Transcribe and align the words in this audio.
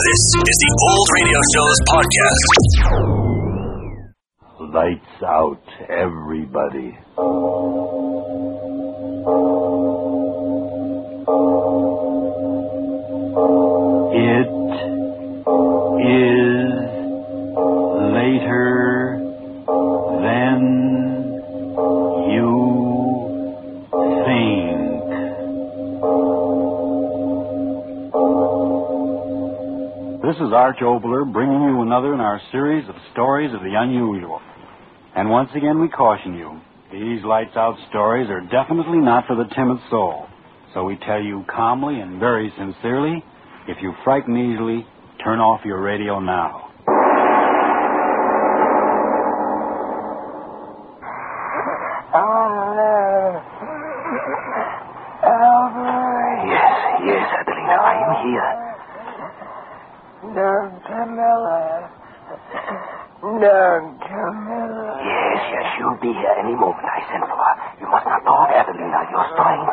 This 0.00 0.22
is 0.32 0.56
the 0.64 0.72
Old 0.88 1.08
Radio 1.12 1.40
Show's 1.52 1.80
podcast. 1.92 2.48
Lights 4.72 5.20
out, 5.22 5.60
everybody. 5.90 6.96
Is 30.50 30.54
Arch 30.54 30.78
Oboler 30.80 31.32
bringing 31.32 31.62
you 31.62 31.80
another 31.82 32.12
in 32.12 32.18
our 32.18 32.40
series 32.50 32.88
of 32.88 32.96
stories 33.12 33.54
of 33.54 33.60
the 33.60 33.72
unusual. 33.78 34.42
And 35.14 35.30
once 35.30 35.48
again, 35.54 35.78
we 35.80 35.88
caution 35.88 36.34
you 36.34 36.60
these 36.90 37.22
lights 37.22 37.54
out 37.54 37.76
stories 37.88 38.28
are 38.28 38.40
definitely 38.40 38.98
not 38.98 39.28
for 39.28 39.36
the 39.36 39.44
timid 39.54 39.78
soul. 39.90 40.26
So 40.74 40.82
we 40.82 40.96
tell 41.06 41.22
you 41.22 41.44
calmly 41.48 42.00
and 42.00 42.18
very 42.18 42.52
sincerely 42.58 43.22
if 43.68 43.80
you 43.80 43.94
frighten 44.02 44.36
easily, 44.36 44.84
turn 45.22 45.38
off 45.38 45.64
your 45.64 45.80
radio 45.80 46.18
now. 46.18 46.66
Ah, 52.12 52.90
yes, 56.42 56.74
yes, 57.06 57.22
Adelina, 57.38 57.78
I 57.78 57.94
am 58.02 58.26
here. 58.26 58.59
Don 60.20 60.68
Camilla. 60.84 61.88
Don 63.24 63.84
Camilla. 64.04 65.00
Yes, 65.00 65.40
yes, 65.48 65.64
she'll 65.76 65.96
be 65.96 66.12
here 66.12 66.34
any 66.38 66.52
moment. 66.52 66.84
I 66.84 67.00
sent 67.08 67.24
for 67.24 67.40
her. 67.40 67.54
You 67.80 67.88
must 67.88 68.04
not 68.04 68.20
talk, 68.28 68.52
Adelina. 68.52 69.00
You're 69.08 69.28
strained. 69.32 69.64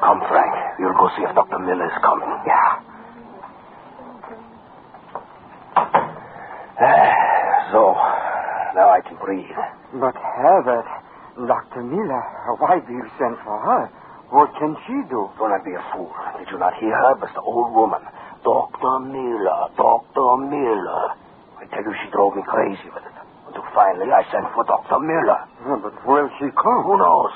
Come, 0.00 0.20
Frank. 0.32 0.52
We'll 0.80 0.96
go 0.96 1.12
see 1.16 1.22
if 1.28 1.34
Dr. 1.36 1.58
Miller 1.60 1.86
is 1.86 1.98
coming. 2.00 2.32
Yeah. 2.48 2.80
Ah, 6.80 7.68
So, 7.72 7.92
now 8.76 8.88
I 8.92 9.00
can 9.04 9.16
breathe. 9.20 9.44
But 10.00 10.16
Herbert, 10.16 10.88
Dr. 11.36 11.82
Miller, 11.84 12.22
why 12.58 12.80
do 12.80 12.92
you 12.92 13.04
send 13.20 13.36
for 13.44 13.60
her? 13.60 13.92
What 14.32 14.48
can 14.56 14.76
she 14.88 14.96
do? 15.12 15.28
Do 15.36 15.48
not 15.48 15.64
be 15.64 15.72
a 15.76 15.84
fool. 15.92 16.08
Did 16.40 16.48
you 16.50 16.58
not 16.58 16.72
hear 16.80 16.96
her? 16.96 17.12
It's 17.22 17.32
the 17.36 17.40
old 17.44 17.72
woman. 17.76 18.00
Dr. 18.42 18.98
Miller, 19.06 19.70
Dr. 19.78 20.30
Miller. 20.50 21.04
I 21.62 21.64
tell 21.70 21.82
you, 21.82 21.94
she 22.02 22.10
drove 22.10 22.34
me 22.34 22.42
crazy 22.46 22.90
with 22.90 23.02
it. 23.06 23.16
Until 23.46 23.62
finally 23.74 24.10
I 24.10 24.26
sent 24.34 24.50
for 24.54 24.64
Dr. 24.66 24.98
Miller. 24.98 25.40
Oh, 25.66 25.78
but 25.78 25.94
will 26.06 26.28
she 26.38 26.50
come? 26.58 26.82
Who 26.82 26.98
knows? 26.98 27.34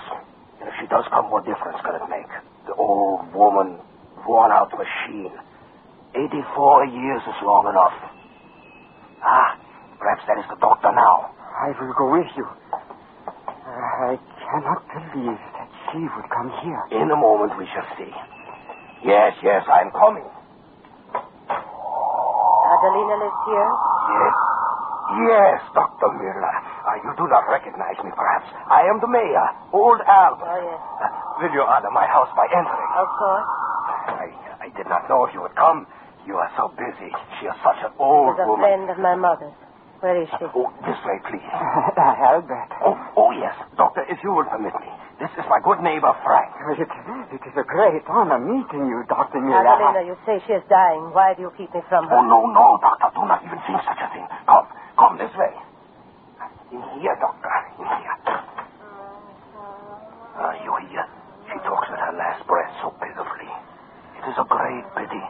And 0.61 0.67
if 0.69 0.75
she 0.81 0.87
does 0.91 1.07
come, 1.15 1.31
what 1.31 1.47
difference 1.47 1.79
can 1.87 1.95
it 1.95 2.07
make? 2.11 2.31
The 2.67 2.75
old 2.75 3.31
woman, 3.35 3.79
worn 4.27 4.51
out 4.51 4.75
machine. 4.75 5.31
84 6.15 6.87
years 6.91 7.23
is 7.23 7.39
long 7.47 7.71
enough. 7.71 7.95
Ah, 9.23 9.59
perhaps 9.99 10.23
that 10.27 10.39
is 10.43 10.47
the 10.51 10.59
doctor 10.59 10.91
now. 10.91 11.31
I 11.39 11.71
will 11.79 11.95
go 11.95 12.11
with 12.11 12.31
you. 12.37 12.47
I 13.67 14.19
cannot 14.43 14.83
believe 14.91 15.39
that 15.55 15.71
she 15.93 15.99
would 16.03 16.29
come 16.31 16.51
here. 16.65 17.03
In 17.03 17.11
a 17.11 17.17
moment 17.17 17.59
we 17.59 17.67
shall 17.71 17.87
see. 17.99 18.11
Yes, 19.05 19.35
yes, 19.43 19.63
I'm 19.71 19.91
coming. 19.93 20.25
Adelina 22.87 23.17
lives 23.19 23.41
here? 23.51 23.71
Yes. 24.15 24.35
Yes, 25.07 25.59
Dr. 25.75 26.11
Miller. 26.19 26.57
Uh, 26.87 26.99
you 27.03 27.11
do 27.19 27.27
not 27.31 27.47
recognize 27.51 27.95
me, 28.03 28.11
perhaps. 28.15 28.47
I 28.71 28.87
am 28.91 28.99
the 29.03 29.07
mayor, 29.11 29.47
old 29.73 30.03
Albert. 30.03 30.47
Oh, 30.51 30.61
yes. 30.63 30.81
Uh, 31.03 31.43
will 31.43 31.53
you 31.55 31.63
honor 31.63 31.91
my 31.95 32.07
house 32.07 32.31
by 32.35 32.47
entering? 32.51 32.91
Of 32.99 33.09
course. 33.19 33.47
I, 34.19 34.27
I 34.67 34.69
did 34.75 34.87
not 34.91 35.07
know 35.09 35.27
if 35.27 35.35
you 35.35 35.43
would 35.43 35.55
come. 35.55 35.87
You 36.27 36.35
are 36.43 36.51
so 36.59 36.75
busy. 36.75 37.11
She 37.39 37.47
is 37.47 37.55
such 37.63 37.79
an 37.87 37.95
old 38.03 38.35
She's 38.35 38.43
a 38.43 38.49
woman. 38.51 38.67
friend 38.67 38.85
of 38.91 38.99
my 38.99 39.15
mother's. 39.15 39.55
Where 40.03 40.19
is 40.21 40.29
she? 40.39 40.45
Oh, 40.51 40.69
this 40.83 40.99
way, 41.07 41.19
please. 41.31 41.47
Albert. 41.97 42.71
Oh, 42.83 42.99
oh, 43.17 43.31
yes. 43.31 43.55
Doctor, 43.79 44.03
if 44.11 44.19
you 44.27 44.35
will 44.35 44.45
permit 44.51 44.75
me. 44.83 44.91
This 45.17 45.33
is 45.41 45.49
my 45.49 45.61
good 45.65 45.81
neighbor, 45.81 46.13
Frank. 46.21 46.53
It, 46.77 46.85
it 47.33 47.43
is 47.49 47.57
a 47.57 47.65
great 47.65 48.05
honor 48.05 48.37
meeting 48.37 48.85
you, 48.85 49.01
Dr. 49.09 49.41
Miller. 49.41 49.65
Adelina, 49.65 50.05
you 50.05 50.17
say 50.29 50.45
she 50.45 50.53
is 50.53 50.63
dying. 50.69 51.09
Why 51.17 51.33
do 51.33 51.41
you 51.49 51.53
keep 51.57 51.73
me 51.73 51.81
from 51.89 52.05
her? 52.09 52.17
Oh, 52.21 52.25
no, 52.29 52.45
no, 52.53 52.77
Doctor. 52.85 53.09
Do 53.17 53.25
not 53.25 53.41
even 53.41 53.57
think 53.65 53.81
such 53.89 53.97
a 53.97 54.09
thing. 54.13 54.29
Come, 54.45 54.69
come 55.01 55.17
this 55.17 55.33
way. 55.41 55.57
In 56.77 56.85
here, 57.01 57.17
Doctor. 57.17 57.49
In 57.81 57.89
here. 57.89 58.17
Ah, 60.37 60.53
you 60.61 60.73
hear? 60.93 61.09
She 61.49 61.57
talks 61.65 61.89
with 61.89 61.97
her 62.01 62.13
last 62.13 62.45
breath 62.45 62.69
so 62.85 62.93
pitifully. 63.01 63.49
It 64.21 64.25
is 64.29 64.37
a 64.37 64.45
great 64.45 64.85
pity. 65.01 65.25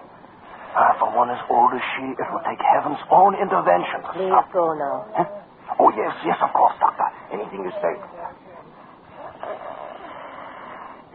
Ah, 0.74 0.98
for 0.98 1.14
one 1.14 1.30
as 1.30 1.38
old 1.46 1.70
as 1.78 1.84
she, 1.94 2.10
it 2.10 2.26
will 2.34 2.42
take 2.42 2.58
heaven's 2.58 2.98
own 3.14 3.38
intervention 3.38 4.02
to 4.02 4.10
Please 4.18 4.34
stop. 4.34 4.50
go 4.50 4.74
now. 4.74 5.06
Huh? 5.14 5.78
Oh, 5.78 5.94
yes, 5.94 6.10
yes, 6.26 6.42
of 6.42 6.50
course, 6.50 6.74
Doctor. 6.82 7.06
Anything 7.30 7.62
you 7.62 7.72
say. 7.78 7.94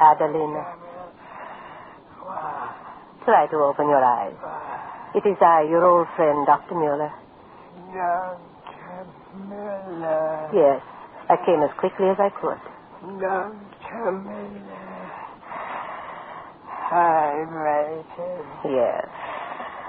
Adelina. 0.02 0.66
Try 3.26 3.46
to 3.48 3.58
open 3.58 3.88
your 3.88 4.04
eyes. 4.04 4.34
It 5.14 5.26
is 5.28 5.38
I, 5.42 5.62
your 5.70 5.86
old 5.86 6.08
friend, 6.16 6.46
Dr. 6.48 6.74
Mueller. 6.76 7.12
Dr. 7.94 9.06
Miller. 9.48 10.50
Yes, 10.54 10.82
I 11.30 11.36
came 11.46 11.62
as 11.62 11.70
quickly 11.78 12.08
as 12.10 12.18
I 12.18 12.30
could. 12.42 12.58
Dr. 13.22 14.12
Miller. 14.12 15.12
I 16.92 17.46
waited. 17.46 18.46
Yes. 18.66 19.08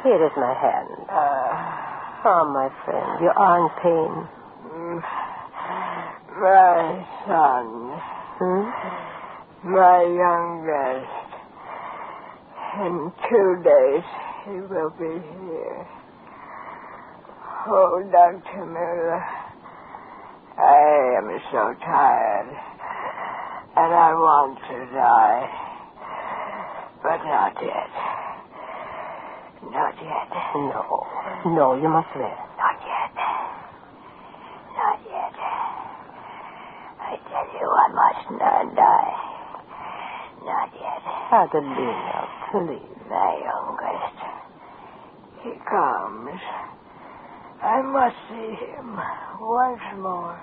Here 0.05 0.25
is 0.27 0.33
my 0.37 0.55
hand. 0.55 1.09
Uh, 1.09 1.89
Oh, 2.25 2.45
my 2.55 2.69
friend, 2.85 3.19
you 3.21 3.33
are 3.35 3.59
in 3.59 3.69
pain. 3.83 4.13
my 6.39 7.03
son, 7.27 7.99
Hmm? 8.39 8.63
My 9.65 10.03
youngest. 10.03 11.23
In 12.83 13.13
two 13.29 13.63
days, 13.63 14.05
he 14.45 14.59
will 14.67 14.91
be 14.99 15.13
here. 15.23 15.87
Oh, 17.69 18.03
Dr. 18.11 18.67
Miller, 18.67 19.23
I 20.59 21.19
am 21.19 21.41
so 21.53 21.75
tired, 21.79 22.49
and 23.77 23.91
I 23.95 24.11
want 24.19 24.59
to 24.67 24.79
die, 24.91 25.47
but 27.03 27.23
not 27.23 27.55
yet. 27.63 27.93
Not 29.71 29.95
yet. 30.03 30.29
No. 30.59 31.07
No, 31.55 31.75
you 31.81 31.89
must 31.89 32.09
rest. 32.17 32.41
Not 32.59 32.79
yet. 32.83 33.15
Not 34.75 34.99
yet. 35.07 35.37
I 36.99 37.15
tell 37.31 37.47
you, 37.55 37.69
I 37.71 37.89
must 37.95 38.31
not 38.43 38.75
die. 38.75 39.33
Not 40.45 40.71
Adelina, 41.33 42.29
please. 42.51 42.93
My 43.09 43.41
youngest. 43.41 44.19
He 45.43 45.53
comes. 45.65 46.41
I 47.63 47.81
must 47.81 48.17
see 48.29 48.53
him 48.67 48.97
once 49.41 49.81
more. 49.97 50.39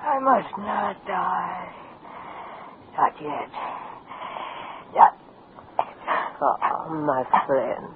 I 0.00 0.18
must 0.20 0.56
not 0.58 0.96
die. 1.06 1.72
Not 2.96 3.12
yet. 3.20 3.50
Not. 4.94 5.18
Oh, 6.40 6.94
my 7.04 7.24
friend. 7.46 7.94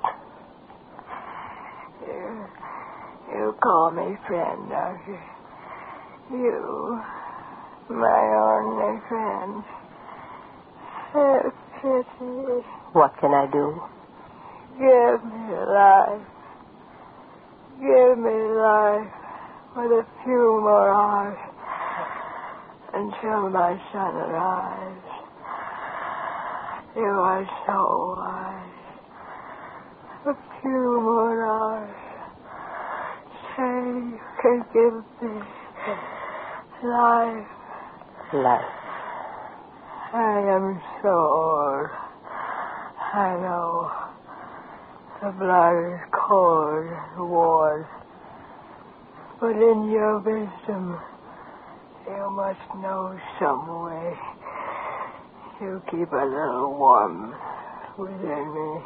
You, 2.09 2.47
you 3.33 3.55
call 3.63 3.93
me 3.93 4.17
friend, 4.27 4.69
don't 4.69 5.01
you? 5.07 5.19
You, 6.39 7.01
my 7.89 8.23
only 8.51 9.01
friend. 9.09 9.82
Have 11.13 11.53
pity. 11.83 12.65
What 12.93 13.13
can 13.21 13.35
I 13.35 13.47
do? 13.53 13.83
Give 14.79 15.21
me 15.23 15.53
life. 15.69 16.25
Give 17.81 18.17
me 18.17 18.33
life 18.57 19.13
with 19.77 19.93
a 19.93 20.07
few 20.25 20.61
more 20.63 20.89
hours 20.91 21.37
until 22.95 23.51
my 23.51 23.79
son 23.93 24.15
arrives. 24.15 25.09
You 26.97 27.03
are 27.03 27.47
so 27.67 28.15
wise. 28.17 28.69
A 30.27 30.61
few 30.63 31.01
more 31.03 31.45
hours. 31.45 31.97
Say 33.57 33.63
you 33.63 34.21
can 34.41 34.65
give 34.73 34.95
me 35.21 35.43
life. 36.83 37.47
Life. 38.33 38.82
I 40.15 40.41
am 40.57 40.81
so. 41.03 41.89
I 43.15 43.37
know. 43.41 43.91
The 45.23 45.31
blood 45.39 45.95
is 45.95 46.01
cold 46.13 46.85
and 46.87 47.31
worn. 47.31 47.87
But 49.41 49.57
in 49.57 49.91
your 49.91 50.19
wisdom, 50.19 51.01
you 52.07 52.31
must 52.31 52.61
know 52.77 53.19
some 53.41 53.85
way 53.85 54.15
to 55.61 55.83
keep 55.91 56.13
a 56.13 56.27
little 56.27 56.77
warmth 56.79 57.35
within 57.97 58.55
me. 58.55 58.83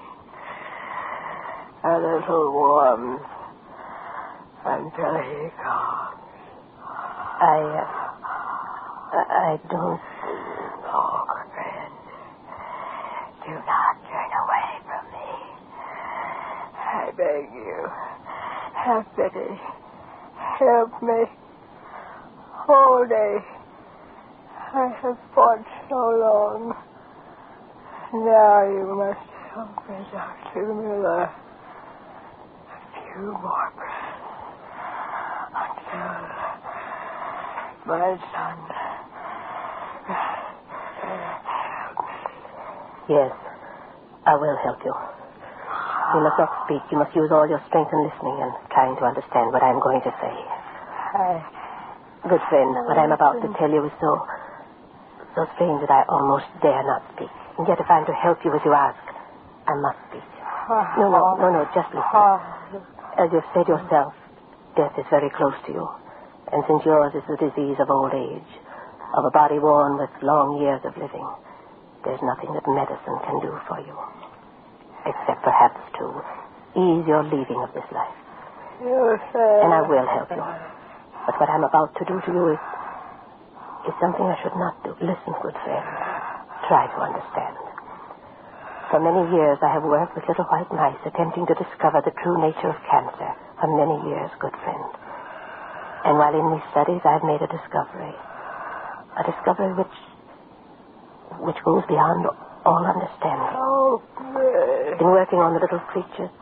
A 1.85 1.97
little 1.99 2.53
warmth 2.53 3.23
until 4.65 5.15
he 5.23 5.51
comes. 5.63 6.13
I, 7.39 7.59
uh, 7.77 8.07
I 9.13 9.23
I 9.31 9.61
don't. 9.71 10.01
Oh, 10.89 11.25
friend, 11.53 11.93
do 13.47 13.53
not 13.53 13.95
turn 14.11 14.31
away 14.43 14.69
from 14.83 15.07
me. 15.15 15.31
I 16.75 17.15
beg 17.17 17.47
you, 17.55 17.79
have 18.75 19.07
pity. 19.15 19.55
Help 20.59 21.03
me. 21.03 21.25
Day, 23.09 23.37
I 24.75 24.89
have 25.01 25.19
fought 25.33 25.65
so 25.89 25.95
long. 25.95 26.75
Now 28.13 28.65
you 28.67 28.97
must 28.97 29.31
help 29.55 29.77
me, 29.89 29.97
Dr. 30.11 30.75
Miller. 30.75 31.23
A 31.23 31.31
few 33.15 33.31
more 33.31 33.71
breaths 33.77 34.27
until 35.55 36.27
my 37.87 38.19
son 38.35 38.57
help 41.03 41.99
me. 41.99 42.87
Yes, 43.09 43.31
I 44.27 44.35
will 44.35 44.59
help 44.67 44.83
you. 44.83 44.95
You 46.15 46.21
must 46.23 46.39
not 46.39 46.51
speak. 46.67 46.83
You 46.91 46.99
must 46.99 47.15
use 47.15 47.31
all 47.31 47.47
your 47.47 47.63
strength 47.71 47.91
in 47.95 48.01
listening 48.03 48.39
and 48.43 48.53
trying 48.75 48.95
to 48.99 49.05
understand 49.07 49.51
what 49.55 49.63
I'm 49.63 49.79
going 49.79 50.03
to 50.03 50.13
say. 50.23 50.35
I, 50.35 51.43
Good 52.27 52.43
friend, 52.51 52.71
what 52.91 52.99
I'm 52.99 53.13
about 53.15 53.39
to 53.43 53.49
tell 53.55 53.71
you 53.71 53.87
is 53.87 53.95
so, 54.03 54.11
so 55.39 55.47
strange 55.55 55.79
that 55.87 55.93
I 55.95 56.03
almost 56.11 56.47
dare 56.59 56.83
not 56.83 57.07
speak. 57.15 57.31
And 57.59 57.67
yet, 57.71 57.79
if 57.79 57.87
I'm 57.87 58.03
to 58.07 58.15
help 58.19 58.43
you 58.43 58.51
as 58.51 58.63
you 58.67 58.75
ask, 58.75 58.99
I 59.71 59.75
must 59.79 59.99
speak. 60.11 60.27
No, 60.99 61.07
no, 61.07 61.21
no, 61.39 61.47
no, 61.55 61.63
just 61.71 61.91
listen. 61.95 62.23
As 63.23 63.31
you've 63.31 63.47
said 63.55 63.67
yourself, 63.71 64.15
death 64.75 64.95
is 64.99 65.07
very 65.11 65.31
close 65.31 65.55
to 65.67 65.73
you. 65.73 65.87
And 66.51 66.63
since 66.67 66.83
yours 66.85 67.15
is 67.15 67.23
the 67.31 67.39
disease 67.39 67.79
of 67.79 67.91
old 67.91 68.11
age, 68.15 68.51
of 69.15 69.23
a 69.25 69.31
body 69.31 69.59
worn 69.63 69.99
with 69.99 70.11
long 70.23 70.59
years 70.61 70.83
of 70.83 70.95
living, 70.99 71.27
there's 72.07 72.23
nothing 72.23 72.55
that 72.55 72.63
medicine 72.71 73.19
can 73.27 73.37
do 73.43 73.51
for 73.67 73.83
you. 73.83 73.97
Except 75.03 75.43
perhaps 75.43 75.83
to 75.99 76.05
ease 76.79 77.05
your 77.11 77.27
leaving 77.27 77.59
of 77.67 77.75
this 77.75 77.87
life. 77.91 78.15
Said. 78.79 79.61
And 79.67 79.75
I 79.75 79.83
will 79.83 80.07
help 80.07 80.31
you. 80.31 80.45
But 81.27 81.35
what 81.43 81.51
I'm 81.51 81.67
about 81.67 81.91
to 81.99 82.05
do 82.07 82.15
to 82.23 82.31
you 82.31 82.45
is, 82.55 82.63
is 83.91 83.95
something 83.99 84.23
I 84.23 84.39
should 84.45 84.55
not 84.55 84.79
do. 84.87 84.95
Listen, 85.03 85.35
good 85.43 85.59
friend. 85.67 85.87
Try 86.71 86.87
to 86.87 86.99
understand. 87.03 87.57
For 88.91 89.03
many 89.03 89.27
years 89.35 89.59
I 89.67 89.75
have 89.75 89.83
worked 89.83 90.15
with 90.15 90.29
little 90.31 90.47
white 90.47 90.71
mice 90.71 91.03
attempting 91.03 91.47
to 91.51 91.59
discover 91.59 91.99
the 92.07 92.15
true 92.23 92.39
nature 92.39 92.71
of 92.71 92.79
cancer. 92.87 93.31
For 93.59 93.67
many 93.67 93.99
years, 94.07 94.31
good 94.39 94.55
friend. 94.63 94.87
And 96.07 96.15
while 96.23 96.37
in 96.37 96.55
these 96.55 96.67
studies 96.71 97.03
I've 97.03 97.27
made 97.27 97.43
a 97.43 97.51
discovery. 97.51 98.15
A 99.19 99.25
discovery 99.27 99.75
which 99.75 99.97
which 101.43 101.59
goes 101.65 101.85
beyond 101.87 102.27
all 102.65 102.83
understanding. 102.83 103.55
Oh, 103.55 104.03
me. 104.35 104.99
In 104.99 105.07
working 105.07 105.39
on 105.39 105.55
the 105.55 105.63
little 105.63 105.83
creatures, 105.93 106.33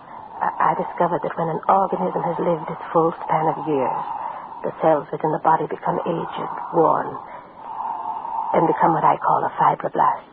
I, 0.40 0.72
I 0.72 0.78
discovered 0.78 1.20
that 1.20 1.34
when 1.36 1.48
an 1.52 1.60
organism 1.68 2.22
has 2.24 2.36
lived 2.40 2.68
its 2.70 2.84
full 2.92 3.12
span 3.24 3.46
of 3.52 3.58
years, 3.68 4.04
the 4.64 4.72
cells 4.80 5.04
within 5.12 5.32
the 5.32 5.42
body 5.44 5.68
become 5.68 6.00
aged, 6.08 6.52
worn, 6.72 7.12
and 8.56 8.64
become 8.64 8.96
what 8.96 9.04
I 9.04 9.20
call 9.20 9.44
a 9.44 9.52
fibroblast. 9.60 10.32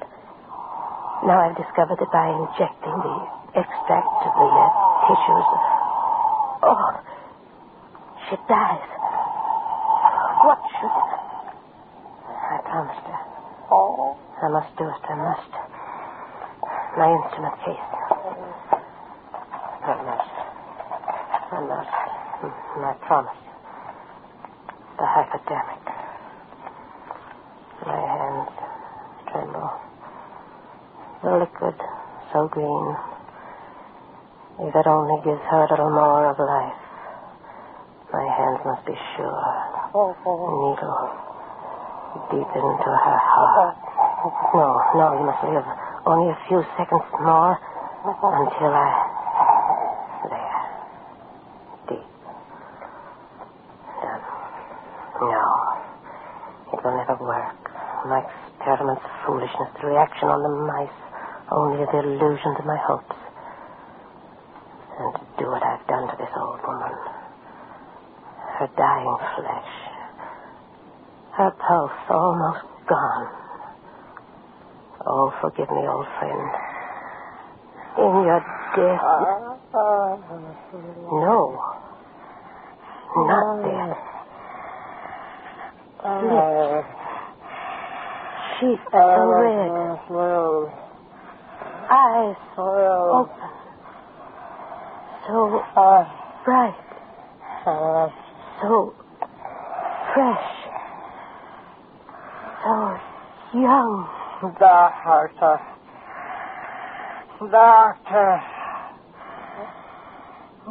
Now 1.28 1.38
I've 1.44 1.58
discovered 1.60 2.00
that 2.00 2.12
by 2.12 2.28
injecting 2.32 2.98
the 3.04 3.18
extract 3.60 4.20
of 4.26 4.34
the 4.40 4.50
uh, 4.50 4.68
tissues, 5.12 5.48
oh, 6.66 6.92
she 8.30 8.36
dies. 8.48 8.88
What 10.48 10.60
should 10.80 11.22
I 12.52 12.60
promised 12.68 13.06
her. 13.08 13.31
I 14.42 14.48
must 14.50 14.74
do 14.76 14.90
it. 14.90 15.04
I 15.06 15.16
must. 15.22 15.54
My 16.98 17.14
instrument 17.14 17.56
case. 17.62 17.90
I 19.86 19.94
must. 20.02 20.34
I 21.54 21.60
must. 21.62 21.96
Mm, 22.42 22.82
I 22.82 22.94
promise. 23.06 23.42
The 24.98 25.06
hypodermic. 25.06 25.86
My 27.86 28.02
hands 28.02 28.50
tremble. 29.30 29.72
The 31.22 31.32
liquid, 31.38 31.78
so 32.34 32.48
green. 32.50 32.98
If 34.68 34.76
it 34.76 34.88
only 34.88 35.22
gives 35.24 35.42
her 35.50 35.66
a 35.66 35.70
little 35.70 35.92
more 35.92 36.26
of 36.30 36.40
life. 36.40 36.82
My 38.12 38.26
hands 38.26 38.60
must 38.66 38.86
be 38.86 38.98
sure. 39.16 39.46
Oh, 39.94 40.18
oh. 40.26 40.76
Needle 40.76 41.32
deep 42.32 42.48
into 42.56 42.92
her 42.92 43.20
heart. 43.20 43.91
No, 44.22 44.70
no, 44.94 45.18
you 45.18 45.26
must 45.26 45.42
live 45.50 45.66
only 46.06 46.30
a 46.30 46.38
few 46.48 46.62
seconds 46.78 47.02
more 47.26 47.58
until 48.06 48.70
I. 48.70 48.90
There. 50.30 50.62
Deep. 51.90 52.06
Done. 53.98 54.22
No. 55.26 55.46
It 56.70 56.80
will 56.86 56.98
never 57.02 57.18
work. 57.18 57.58
My 58.06 58.22
experiment's 58.22 59.02
foolishness, 59.26 59.74
the 59.82 59.88
reaction 59.90 60.30
on 60.30 60.38
the 60.46 60.54
mice, 60.70 61.00
only 61.50 61.82
the 61.82 62.00
illusion 62.06 62.54
of 62.62 62.66
my 62.66 62.78
hopes. 62.78 63.18
And 65.02 65.14
to 65.18 65.22
do 65.42 65.50
what 65.50 65.64
I've 65.66 65.86
done 65.90 66.06
to 66.14 66.16
this 66.22 66.30
old 66.38 66.62
woman. 66.62 66.94
Her 68.62 68.70
dying 68.78 69.18
flesh. 69.34 69.74
Her 71.34 71.50
pulse 71.58 72.06
almost 72.10 72.70
gone. 72.86 73.42
Oh, 75.04 75.34
forgive 75.52 75.70
me, 75.76 75.88
old 75.88 76.06
friend. 76.20 76.50
In 77.98 78.24
your 78.24 78.40
death. 78.76 79.02
No. 81.12 81.60
Not 83.16 83.64
death. 83.64 83.98
Lips. 86.24 86.88
Cheeks 88.60 88.88
so 88.92 88.98
red. 89.28 89.72
Eyes 91.92 92.38
open. 92.58 93.50
So 95.28 95.64
bright. 96.46 96.80
So 98.62 98.96
fresh. 100.14 100.48
So 102.64 102.74
young. 103.54 104.21
Doctor. 104.42 105.62
Doctor. 107.52 108.42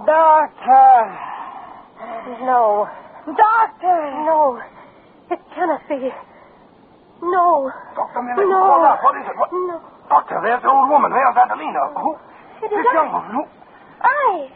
Doctor. 0.07 1.19
No. 2.47 2.89
Doctor. 3.27 3.87
Uh, 3.87 4.25
no. 4.27 4.61
It 5.31 5.41
cannot 5.55 5.83
be. 5.89 6.11
No. 7.23 7.71
Dr. 7.95 8.23
Miller, 8.23 8.47
No. 8.49 8.59
hold 8.65 8.87
up. 8.87 8.99
What 9.03 9.17
is 9.21 9.27
it? 9.29 9.37
What? 9.37 9.51
No. 9.53 9.81
Doctor, 10.09 10.41
there's 10.43 10.63
the 10.63 10.71
old 10.71 10.89
woman. 10.91 11.13
There's 11.13 11.37
Adelina. 11.37 11.95
Who? 12.01 12.17
It 12.65 12.73
is 12.73 12.79
This 12.79 12.87
I. 12.91 12.95
young 12.95 13.13
woman. 13.13 13.31
Who? 13.31 13.43
I. 14.03 14.49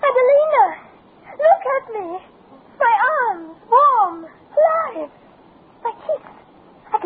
Adelina. 0.00 0.64
Look 1.36 1.64
at 1.76 1.84
me. 1.92 2.06
My 2.78 2.94
arms, 3.32 3.56
warm, 3.68 4.22
live. 4.22 5.10
My 5.82 5.92
cheeks. 6.06 6.30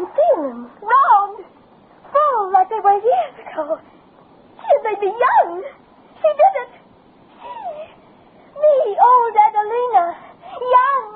Can 0.00 0.09
feel 0.16 0.42
them. 0.49 0.71
Round. 0.80 1.45
Full 2.09 2.52
like 2.57 2.73
they 2.73 2.80
were 2.80 2.97
years 3.04 3.37
ago. 3.37 3.76
She 4.57 4.73
made 4.80 4.97
me 4.97 5.12
young. 5.12 5.61
She 6.16 6.28
did 6.40 6.54
it. 6.64 6.73
She. 7.37 7.52
Me, 8.57 8.97
old 8.97 9.37
Adelina. 9.37 10.16
Young. 10.57 11.09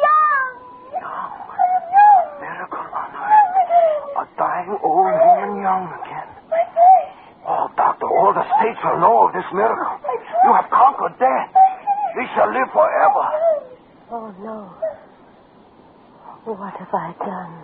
Young. 0.00 0.52
Young. 0.96 2.24
Miracle 2.40 2.88
on 2.88 3.10
earth. 3.20 4.16
A 4.16 4.24
dying 4.40 4.78
old 4.80 5.12
woman 5.20 5.60
young 5.60 5.84
again. 6.00 6.28
My 6.48 6.64
face. 6.72 7.12
Oh, 7.44 7.68
doctor, 7.76 8.08
all 8.08 8.32
the 8.32 8.48
states 8.64 8.80
will 8.80 8.96
know 8.96 9.28
of 9.28 9.34
this 9.36 9.44
miracle. 9.52 10.00
You 10.40 10.56
have 10.56 10.70
conquered 10.72 11.18
death. 11.20 11.52
We 12.16 12.24
shall 12.32 12.48
live 12.48 12.72
forever. 12.72 13.28
Oh, 14.08 14.32
no. 14.40 14.72
What 16.44 16.74
have 16.76 16.92
I 16.92 17.14
done? 17.24 17.54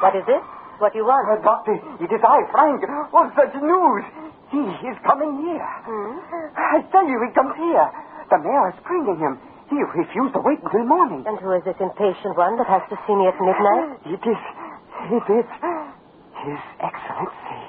What 0.00 0.16
is 0.16 0.24
it? 0.26 0.42
What 0.80 0.92
do 0.92 0.98
you 0.98 1.04
want? 1.04 1.28
Uh, 1.28 1.36
doctor, 1.44 1.76
uh, 1.76 2.02
it 2.02 2.10
is 2.10 2.20
I, 2.24 2.40
Frank. 2.50 2.82
What 3.12 3.30
such 3.36 3.54
news? 3.60 4.04
He 4.50 4.64
is 4.88 4.96
coming 5.04 5.44
here. 5.44 5.68
Hmm? 5.84 6.16
I 6.56 6.80
tell 6.90 7.06
you, 7.06 7.20
he 7.22 7.30
comes 7.36 7.54
here. 7.54 7.86
The 8.32 8.38
mayor 8.40 8.68
is 8.72 8.80
bringing 8.88 9.20
him. 9.20 9.38
He 9.72 9.80
refused 9.80 10.36
to 10.36 10.40
wait 10.44 10.60
until 10.60 10.84
morning. 10.84 11.24
And 11.24 11.40
who 11.40 11.48
is 11.56 11.64
this 11.64 11.80
impatient 11.80 12.36
one 12.36 12.60
that 12.60 12.68
has 12.68 12.84
to 12.92 12.96
see 13.08 13.16
me 13.16 13.24
at 13.24 13.40
midnight? 13.40 14.04
It 14.04 14.20
is. 14.20 14.40
It 15.16 15.26
is. 15.32 15.48
His 16.44 16.60
Excellency. 16.76 17.60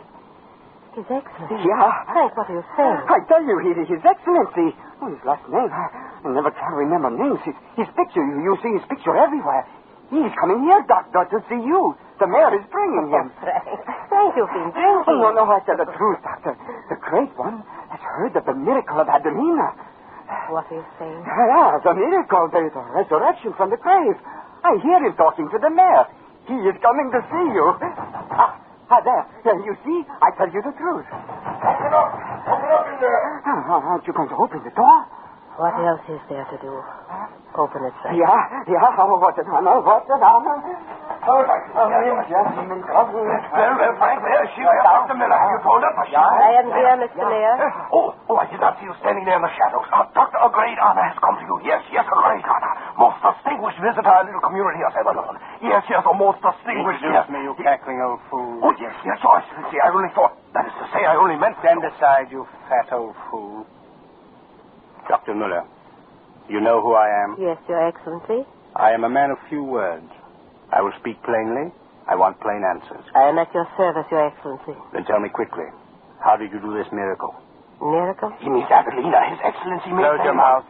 His 1.00 1.08
Excellency. 1.08 1.64
Yeah. 1.64 2.04
Frank, 2.12 2.36
what 2.36 2.52
are 2.52 2.60
you 2.60 2.66
saying? 2.76 3.00
I 3.08 3.24
tell 3.32 3.40
you, 3.40 3.56
he, 3.64 3.72
His 3.88 4.04
Excellency. 4.04 4.76
Oh, 5.00 5.16
his 5.16 5.24
last 5.24 5.48
name. 5.48 5.72
I, 5.72 6.28
I 6.28 6.28
never 6.28 6.52
can 6.52 6.76
remember 6.76 7.08
names. 7.08 7.40
His, 7.48 7.56
his 7.80 7.88
picture, 7.96 8.20
you, 8.20 8.52
you 8.52 8.54
see 8.60 8.76
his 8.76 8.84
picture 8.92 9.16
everywhere. 9.16 9.64
He's 10.12 10.36
coming 10.44 10.60
here, 10.68 10.84
Doctor, 10.84 11.24
to 11.24 11.40
see 11.48 11.62
you. 11.64 11.96
The 12.20 12.28
mayor 12.28 12.52
is 12.60 12.68
bringing 12.68 13.16
him. 13.16 13.32
Frank, 13.40 13.64
Frank, 14.12 14.36
you've 14.36 14.52
been 14.52 14.76
drinking. 14.76 15.08
Oh, 15.08 15.24
no, 15.24 15.32
no, 15.32 15.48
I 15.48 15.64
tell 15.64 15.80
the 15.80 15.88
truth, 15.96 16.20
Doctor. 16.20 16.52
The 16.92 17.00
great 17.00 17.32
one 17.40 17.64
has 17.96 18.04
heard 18.04 18.36
of 18.36 18.44
the 18.44 18.54
miracle 18.60 19.00
of 19.00 19.08
Adelina. 19.08 19.93
What 20.50 20.66
are 20.70 20.76
you 20.76 20.86
saying? 21.00 21.22
Yeah, 21.26 21.78
the 21.84 21.94
miracle, 21.94 22.46
the, 22.52 22.62
the 22.74 22.84
resurrection 22.98 23.54
from 23.58 23.70
the 23.70 23.78
grave. 23.78 24.18
I 24.64 24.78
hear 24.82 25.00
him 25.02 25.14
talking 25.16 25.48
to 25.50 25.58
the 25.60 25.70
mayor. 25.70 26.06
He 26.48 26.56
is 26.68 26.76
coming 26.84 27.08
to 27.14 27.20
see 27.32 27.46
you. 27.56 27.68
Ah, 28.34 28.58
ah 28.90 29.02
there. 29.04 29.24
Yeah, 29.46 29.58
you 29.64 29.74
see, 29.86 30.00
I 30.22 30.30
tell 30.36 30.50
you 30.52 30.62
the 30.64 30.74
truth. 30.76 31.08
Open 31.08 31.92
up. 31.94 32.10
Open 32.50 32.70
up 32.72 32.86
in 32.92 32.98
there. 33.00 33.20
Ah, 33.46 33.80
aren't 33.80 34.06
you 34.08 34.14
going 34.14 34.30
to 34.30 34.38
open 34.40 34.60
the 34.64 34.74
door? 34.76 34.98
What 35.54 35.78
else 35.86 36.02
is 36.10 36.22
there 36.34 36.46
to 36.50 36.58
do? 36.66 36.74
Open 37.54 37.86
it, 37.86 37.94
sir. 38.02 38.10
Yeah, 38.18 38.66
yeah. 38.66 38.98
Oh, 38.98 39.22
what 39.22 39.38
an 39.38 39.46
honor, 39.46 39.78
what 39.86 40.10
an 40.10 40.26
honor. 40.26 40.58
Oh, 41.30 41.46
oh, 41.46 41.88
gentlemen, 42.26 42.82
come 42.82 43.14
here. 43.14 43.38
Well, 43.54 43.74
well, 43.78 43.94
Frank, 44.02 44.26
there 44.26 44.50
she 44.58 44.66
is, 44.66 44.80
Dr. 44.82 45.14
Miller. 45.14 45.38
You 45.38 45.62
told 45.62 45.86
her, 45.86 45.94
but 45.94 46.10
she... 46.10 46.18
I 46.18 46.58
am 46.58 46.68
here, 46.74 46.98
Mr. 46.98 47.22
Mayor. 47.22 47.56
Oh, 47.94 48.18
oh, 48.34 48.42
I 48.42 48.50
did 48.50 48.58
not 48.58 48.82
see 48.82 48.90
you 48.90 48.98
standing 49.06 49.30
there 49.30 49.38
in 49.38 49.46
the 49.46 49.54
shadows. 49.54 49.86
Uh, 49.94 50.10
Doctor, 50.18 50.42
a 50.42 50.50
great 50.50 50.76
honor 50.82 51.06
has 51.06 51.16
come 51.22 51.38
to 51.38 51.46
you. 51.46 51.62
Yes, 51.62 51.86
yes, 51.94 52.04
a 52.10 52.18
great 52.18 52.44
honor. 52.44 52.74
Most 52.98 53.22
distinguished 53.22 53.78
visitor 53.78 54.10
our 54.10 54.26
little 54.26 54.42
community 54.42 54.82
has 54.82 54.98
ever 54.98 55.14
known. 55.14 55.38
Yes, 55.62 55.86
yes, 55.86 56.02
a 56.02 56.14
most 56.18 56.42
distinguished... 56.42 57.06
Introduce 57.06 57.30
yes. 57.30 57.30
me, 57.30 57.40
you 57.46 57.54
cackling 57.62 58.02
old 58.02 58.20
fool. 58.34 58.66
Oh, 58.66 58.74
yes, 58.82 58.98
yes, 59.06 59.22
oh, 59.22 59.38
Excellency, 59.38 59.78
I 59.78 59.94
only 59.94 60.10
thought... 60.18 60.34
That 60.58 60.66
is 60.66 60.76
to 60.82 60.86
say, 60.90 61.06
I 61.06 61.14
only 61.14 61.38
meant... 61.38 61.56
Stand 61.62 61.86
aside, 61.86 62.34
you 62.34 62.50
fat 62.66 62.90
old 62.90 63.14
fool. 63.30 63.70
Dr. 65.08 65.34
Muller, 65.36 65.64
you 66.50 66.60
know 66.62 66.82
who 66.82 66.94
I 66.94 67.08
am? 67.24 67.36
Yes, 67.40 67.58
Your 67.68 67.88
Excellency. 67.88 68.48
I 68.76 68.92
am 68.92 69.04
a 69.04 69.10
man 69.10 69.32
of 69.32 69.38
few 69.50 69.64
words. 69.64 70.10
I 70.72 70.82
will 70.82 70.94
speak 71.00 71.22
plainly. 71.24 71.72
I 72.08 72.16
want 72.16 72.40
plain 72.42 72.64
answers. 72.68 73.06
I 73.16 73.30
am 73.30 73.38
at 73.40 73.54
your 73.54 73.68
service, 73.78 74.06
Your 74.12 74.28
Excellency. 74.28 74.76
Then 74.92 75.06
tell 75.06 75.20
me 75.20 75.30
quickly, 75.30 75.66
how 76.20 76.36
did 76.36 76.52
you 76.52 76.60
do 76.60 76.74
this 76.76 76.88
miracle? 76.92 77.36
Miracle? 77.80 78.32
He 78.40 78.50
means 78.50 78.68
Adelina. 78.72 79.30
His 79.30 79.40
Excellency 79.44 79.92
may 79.92 80.04
Close 80.04 80.20
your 80.24 80.36
mouth. 80.36 80.66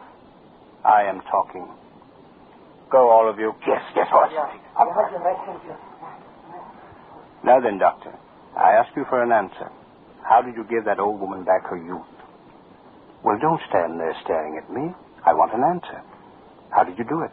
I 0.84 1.04
am 1.04 1.20
talking. 1.30 1.66
Go, 2.90 3.10
all 3.10 3.28
of 3.28 3.38
you. 3.38 3.54
Yes, 3.66 3.82
yes, 3.96 4.06
Excellency. 4.06 4.60
Now 7.44 7.60
then, 7.60 7.78
Doctor, 7.78 8.12
I 8.56 8.72
ask 8.72 8.94
you 8.96 9.04
for 9.08 9.22
an 9.22 9.32
answer. 9.32 9.70
How 10.22 10.40
did 10.40 10.56
you 10.56 10.64
give 10.64 10.84
that 10.86 10.98
old 10.98 11.20
woman 11.20 11.44
back 11.44 11.66
her 11.66 11.76
youth? 11.76 12.06
Well, 13.24 13.38
don't 13.40 13.60
stand 13.68 13.98
there 13.98 14.14
staring 14.22 14.60
at 14.60 14.68
me. 14.70 14.92
I 15.24 15.32
want 15.32 15.54
an 15.54 15.64
answer. 15.64 16.02
How 16.70 16.84
did 16.84 16.98
you 16.98 17.04
do 17.04 17.22
it? 17.24 17.32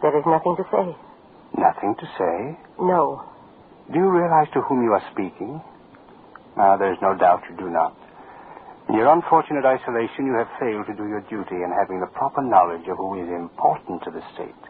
There 0.00 0.16
is 0.16 0.24
nothing 0.26 0.54
to 0.56 0.64
say. 0.70 0.86
Nothing 1.58 1.94
to 1.98 2.06
say. 2.16 2.36
No. 2.78 3.26
Do 3.90 3.98
you 3.98 4.08
realize 4.08 4.48
to 4.54 4.62
whom 4.62 4.82
you 4.82 4.92
are 4.92 5.02
speaking? 5.10 5.60
Ah, 6.56 6.76
there's 6.76 6.98
no 7.02 7.16
doubt 7.18 7.42
you 7.50 7.56
do 7.56 7.70
not. 7.70 7.96
In 8.88 8.94
your 8.94 9.12
unfortunate 9.12 9.64
isolation, 9.64 10.26
you 10.26 10.34
have 10.38 10.48
failed 10.60 10.86
to 10.86 10.94
do 10.94 11.08
your 11.08 11.22
duty 11.26 11.56
in 11.58 11.70
having 11.74 12.00
the 12.00 12.10
proper 12.14 12.42
knowledge 12.42 12.86
of 12.88 12.96
who 12.96 13.18
is 13.22 13.28
important 13.28 14.02
to 14.04 14.10
the 14.10 14.22
state. 14.34 14.62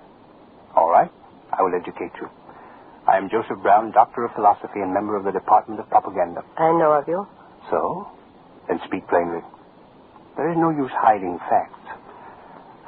All 0.76 0.90
right, 0.90 1.10
I 1.52 1.62
will 1.62 1.74
educate 1.74 2.12
you. 2.20 2.28
I 3.06 3.18
am 3.18 3.28
Joseph 3.28 3.60
Brown, 3.62 3.90
Doctor 3.90 4.24
of 4.24 4.32
Philosophy 4.34 4.80
and 4.80 4.94
member 4.94 5.16
of 5.16 5.24
the 5.24 5.32
Department 5.32 5.80
of 5.80 5.88
Propaganda. 5.90 6.44
I 6.56 6.70
know 6.72 6.92
of 6.92 7.08
you. 7.08 7.26
So? 7.68 8.08
Then 8.68 8.80
speak 8.86 9.08
plainly. 9.08 9.40
There 10.36 10.50
is 10.50 10.56
no 10.56 10.70
use 10.70 10.90
hiding 10.94 11.38
facts. 11.48 11.78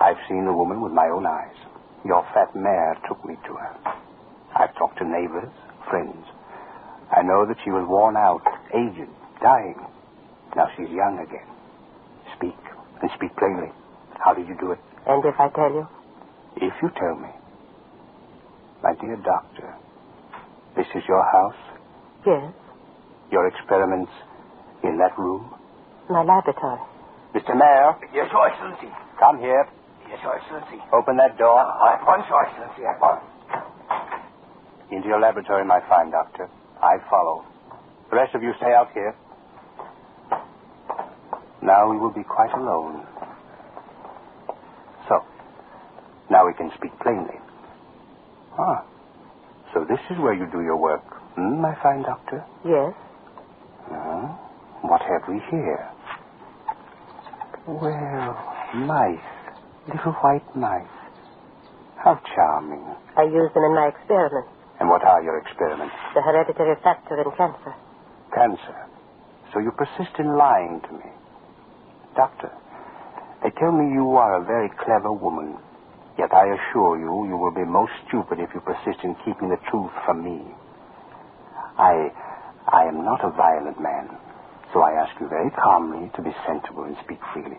I've 0.00 0.16
seen 0.28 0.44
the 0.44 0.52
woman 0.52 0.80
with 0.80 0.92
my 0.92 1.08
own 1.08 1.26
eyes. 1.26 1.56
Your 2.04 2.22
fat 2.34 2.54
mare 2.54 2.96
took 3.08 3.24
me 3.24 3.36
to 3.46 3.52
her. 3.54 3.76
I've 4.56 4.74
talked 4.76 4.98
to 4.98 5.04
neighbors, 5.04 5.50
friends. 5.88 6.24
I 7.14 7.22
know 7.22 7.46
that 7.46 7.56
she 7.64 7.70
was 7.70 7.86
worn 7.88 8.16
out, 8.16 8.42
aged, 8.74 9.08
dying. 9.40 9.76
Now 10.56 10.68
she's 10.76 10.90
young 10.90 11.18
again. 11.20 11.46
Speak, 12.36 12.56
and 13.02 13.10
speak 13.14 13.36
plainly. 13.36 13.70
How 14.18 14.34
did 14.34 14.48
you 14.48 14.56
do 14.58 14.72
it? 14.72 14.78
And 15.06 15.24
if 15.24 15.34
I 15.38 15.48
tell 15.50 15.70
you? 15.72 15.86
If 16.56 16.72
you 16.82 16.90
tell 16.96 17.16
me. 17.16 17.28
My 18.82 18.94
dear 19.00 19.16
doctor, 19.16 19.74
this 20.76 20.86
is 20.94 21.02
your 21.08 21.22
house? 21.24 21.78
Yes. 22.26 22.52
Your 23.30 23.46
experiments 23.48 24.12
in 24.82 24.98
that 24.98 25.16
room? 25.18 25.54
My 26.08 26.22
laboratory. 26.22 26.80
Mr. 27.34 27.54
Mayor, 27.56 27.98
Yes, 28.14 28.30
Your 28.32 28.46
Excellency. 28.48 28.88
come 29.18 29.38
here. 29.40 29.66
Yes, 30.08 30.20
Your 30.22 30.36
Excellency. 30.38 30.78
Open 30.92 31.16
that 31.16 31.36
door. 31.36 31.58
Uh, 31.58 31.94
at 31.94 32.06
once, 32.06 32.24
Your 32.30 32.46
Excellency, 32.46 32.82
at 32.86 33.00
once. 33.00 33.24
Into 34.90 35.08
your 35.08 35.18
laboratory, 35.20 35.64
my 35.64 35.80
fine 35.88 36.10
doctor. 36.10 36.48
I 36.80 36.98
follow. 37.10 37.44
The 38.10 38.16
rest 38.16 38.34
of 38.34 38.42
you 38.42 38.52
stay 38.58 38.72
out 38.72 38.92
here. 38.94 39.14
Now 41.62 41.90
we 41.90 41.96
will 41.96 42.12
be 42.12 42.22
quite 42.22 42.52
alone. 42.54 43.02
So, 45.08 45.24
now 46.30 46.46
we 46.46 46.52
can 46.54 46.70
speak 46.76 46.92
plainly. 47.02 47.40
Ah, 48.58 48.84
so 49.72 49.84
this 49.88 49.98
is 50.10 50.18
where 50.18 50.34
you 50.34 50.46
do 50.52 50.60
your 50.62 50.76
work, 50.76 51.02
hmm, 51.34 51.60
my 51.60 51.74
fine 51.82 52.02
doctor? 52.02 52.44
Yes. 52.64 52.94
Uh, 53.90 54.28
what 54.86 55.00
have 55.02 55.26
we 55.28 55.40
here? 55.50 55.88
Well, 57.66 58.36
mice. 58.74 59.30
Little 59.88 60.12
white 60.20 60.44
mice. 60.56 60.96
How 61.96 62.20
charming. 62.34 62.84
I 63.16 63.22
use 63.24 63.50
them 63.54 63.64
in 63.64 63.74
my 63.74 63.88
experiments. 63.88 64.50
And 64.80 64.88
what 64.90 65.02
are 65.04 65.22
your 65.22 65.38
experiments? 65.38 65.94
The 66.14 66.20
hereditary 66.20 66.76
factor 66.82 67.16
in 67.16 67.30
cancer. 67.36 67.72
Cancer. 68.34 68.76
So 69.52 69.60
you 69.60 69.70
persist 69.72 70.12
in 70.18 70.36
lying 70.36 70.80
to 70.88 70.92
me. 70.92 71.08
Doctor, 72.16 72.50
they 73.42 73.50
tell 73.58 73.72
me 73.72 73.92
you 73.94 74.12
are 74.16 74.42
a 74.42 74.44
very 74.44 74.70
clever 74.84 75.12
woman. 75.12 75.56
Yet 76.18 76.32
I 76.32 76.44
assure 76.52 76.98
you, 76.98 77.26
you 77.28 77.36
will 77.36 77.54
be 77.54 77.64
most 77.64 77.92
stupid 78.08 78.38
if 78.40 78.50
you 78.54 78.60
persist 78.60 79.02
in 79.04 79.16
keeping 79.24 79.48
the 79.48 79.58
truth 79.70 79.90
from 80.04 80.22
me. 80.22 80.42
I, 81.78 82.12
I 82.68 82.84
am 82.86 83.04
not 83.04 83.24
a 83.24 83.30
violent 83.30 83.80
man, 83.80 84.10
so 84.74 84.82
I 84.82 84.92
ask 84.98 85.14
you 85.20 85.28
very 85.30 85.50
calmly 85.54 86.10
to 86.16 86.20
be 86.22 86.34
sensible 86.46 86.82
and 86.84 86.96
speak 87.06 87.20
freely. 87.32 87.56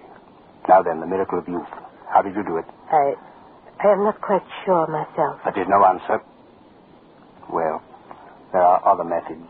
Now 0.68 0.84
then, 0.84 1.00
the 1.00 1.08
miracle 1.08 1.40
of 1.40 1.48
youth. 1.48 1.72
How 2.12 2.22
did 2.22 2.36
you 2.36 2.44
do 2.44 2.58
it? 2.58 2.66
I, 2.92 3.16
I 3.80 3.88
am 3.94 4.04
not 4.04 4.20
quite 4.22 4.44
sure 4.66 4.86
myself. 4.92 5.40
That 5.46 5.58
is 5.58 5.66
no 5.72 5.80
answer. 5.86 6.20
Well, 7.50 7.82
there 8.52 8.62
are 8.62 8.82
other 8.86 9.04
methods. 9.04 9.48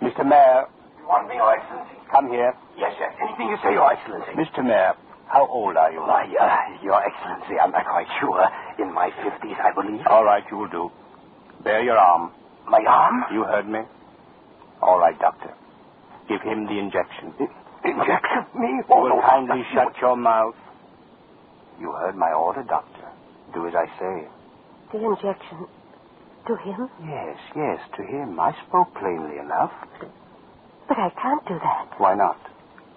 Mr. 0.00 0.24
Mayor, 0.24 0.64
You 0.98 1.06
want 1.08 1.28
me, 1.28 1.34
Your 1.36 1.52
Excellency? 1.52 1.96
come 2.10 2.28
here. 2.30 2.54
Yes, 2.78 2.94
yes. 2.98 3.12
Anything 3.20 3.48
you 3.48 3.58
say, 3.62 3.72
Your 3.72 3.90
Excellency. 3.92 4.32
Mr. 4.32 4.64
Mayor, 4.64 4.94
how 5.28 5.46
old 5.46 5.76
are 5.76 5.90
you? 5.92 6.00
Why, 6.00 6.24
uh, 6.24 6.82
Your 6.84 7.02
Excellency, 7.02 7.58
I'm 7.58 7.70
not 7.72 7.84
quite 7.86 8.08
sure. 8.20 8.46
In 8.78 8.92
my 8.94 9.10
50s, 9.10 9.58
I 9.60 9.72
believe. 9.74 10.06
All 10.08 10.24
right, 10.24 10.44
you 10.50 10.56
will 10.58 10.68
do. 10.68 10.90
Bare 11.64 11.82
your 11.82 11.98
arm. 11.98 12.32
My 12.68 12.80
arm? 12.86 13.24
You 13.32 13.44
heard 13.44 13.68
me? 13.68 13.80
All 14.80 14.98
right, 14.98 15.18
doctor. 15.18 15.52
Give 16.30 16.40
him 16.42 16.66
the 16.66 16.78
injection. 16.78 17.34
Injection? 17.84 18.46
Me? 18.54 18.68
You 18.78 18.84
Oh, 18.88 19.02
will 19.02 19.18
no, 19.18 19.20
kindly 19.20 19.66
doctor, 19.66 19.74
shut 19.74 20.00
your 20.00 20.16
mouth. 20.16 20.54
You 21.80 21.90
heard 21.90 22.14
my 22.14 22.30
order, 22.30 22.62
doctor. 22.62 23.08
Do 23.52 23.66
as 23.66 23.74
I 23.74 23.86
say. 23.98 24.28
The 24.92 25.02
injection 25.04 25.66
to 26.46 26.54
him? 26.56 26.88
Yes, 27.02 27.36
yes, 27.56 27.80
to 27.96 28.02
him. 28.04 28.38
I 28.38 28.54
spoke 28.68 28.94
plainly 28.94 29.38
enough. 29.42 29.72
But 30.86 30.98
I 30.98 31.10
can't 31.20 31.44
do 31.48 31.58
that. 31.58 31.98
Why 31.98 32.14
not? 32.14 32.38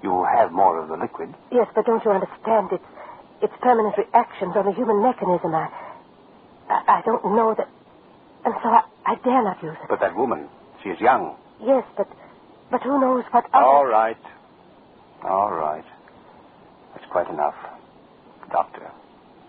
You 0.03 0.09
will 0.11 0.25
have 0.25 0.51
more 0.51 0.77
of 0.81 0.89
the 0.89 0.97
liquid. 0.97 1.33
Yes, 1.51 1.67
but 1.73 1.85
don't 1.85 2.03
you 2.05 2.11
understand? 2.11 2.69
It's 2.71 2.85
it's 3.41 3.53
permanent 3.61 3.97
reactions 3.97 4.53
on 4.55 4.65
the 4.65 4.73
human 4.73 5.01
mechanism. 5.01 5.55
I 5.55 5.69
I, 6.69 6.99
I 6.99 7.01
don't 7.05 7.23
know 7.35 7.55
that, 7.57 7.67
and 8.45 8.53
so 8.61 8.69
I, 8.69 8.81
I 9.05 9.15
dare 9.23 9.43
not 9.43 9.61
use 9.63 9.73
it. 9.81 9.89
But 9.89 9.99
that 10.01 10.15
woman, 10.15 10.49
she 10.83 10.89
is 10.89 10.99
young. 10.99 11.35
Yes, 11.63 11.83
but 11.97 12.07
but 12.73 12.81
who 12.81 12.99
knows 12.99 13.23
what 13.29 13.45
other... 13.53 13.63
All 13.63 13.85
right. 13.85 14.17
All 15.23 15.53
right. 15.53 15.85
That's 16.95 17.05
quite 17.11 17.29
enough. 17.29 17.53
Doctor, 18.51 18.89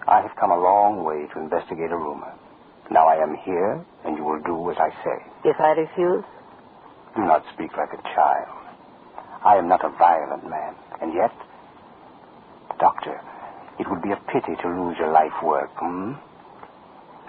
I 0.07 0.21
have 0.21 0.37
come 0.39 0.51
a 0.53 0.61
long 0.61 1.03
way 1.05 1.25
to 1.33 1.41
investigate 1.41 1.91
a 1.91 1.97
rumor. 1.97 2.35
Now 2.91 3.09
I 3.09 3.17
am 3.23 3.35
here, 3.43 3.83
and 4.05 4.19
you 4.19 4.25
will 4.25 4.43
do 4.45 4.71
as 4.71 4.77
I 4.77 4.91
say. 5.03 5.17
If 5.49 5.57
I 5.59 5.73
refuse, 5.73 6.25
Do 7.17 7.23
not 7.25 7.43
speak 7.55 7.73
like 7.79 7.95
a 7.97 8.03
child. 8.15 8.61
I 9.43 9.57
am 9.57 9.69
not 9.69 9.83
a 9.85 9.89
violent 9.97 10.45
man, 10.45 10.75
and 11.01 11.15
yet, 11.15 11.33
Doctor, 12.79 13.19
it 13.81 13.89
would 13.89 14.03
be 14.03 14.13
a 14.13 14.21
pity 14.29 14.53
to 14.61 14.69
lose 14.69 14.97
your 14.99 15.13
life 15.13 15.33
work, 15.43 15.71
hmm? 15.81 16.13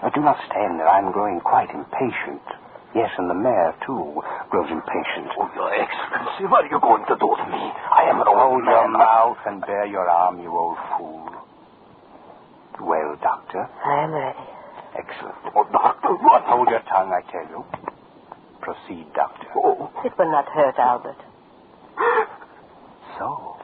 Now, 0.02 0.10
do 0.14 0.20
not 0.20 0.36
stand 0.44 0.78
there. 0.78 0.88
I'm 0.88 1.10
growing 1.10 1.40
quite 1.40 1.70
impatient. 1.70 2.44
Yes, 2.96 3.12
and 3.18 3.28
the 3.28 3.34
mayor, 3.36 3.76
too, 3.84 4.22
grows 4.48 4.70
impatient. 4.72 5.28
Oh, 5.36 5.50
Your 5.54 5.68
Excellency, 5.68 6.48
what 6.48 6.64
are 6.64 6.70
you 6.72 6.80
going 6.80 7.04
to 7.04 7.16
do 7.20 7.28
to 7.28 7.46
me? 7.52 7.60
I 7.92 8.08
am 8.08 8.20
an 8.24 8.26
old 8.28 8.40
Hold 8.40 8.64
your 8.64 8.88
mouth 8.88 9.36
and 9.44 9.60
bare 9.60 9.84
your 9.86 10.08
arm, 10.08 10.40
you 10.40 10.48
old 10.50 10.78
fool. 10.96 11.28
Well, 12.80 13.16
Doctor, 13.20 13.68
I 13.84 14.04
am 14.04 14.12
ready. 14.12 14.48
excellent. 14.96 15.36
Oh, 15.54 15.68
Doctor, 15.70 16.08
what? 16.24 16.42
Hold 16.48 16.68
your 16.70 16.80
tongue, 16.88 17.12
I 17.12 17.20
tell 17.30 17.44
you. 17.52 17.64
Proceed, 18.62 19.12
Doctor. 19.14 19.46
Oh, 19.54 19.90
It 20.04 20.12
will 20.18 20.30
not 20.32 20.48
hurt, 20.48 20.78
Albert. 20.78 21.20
So, 23.18 23.56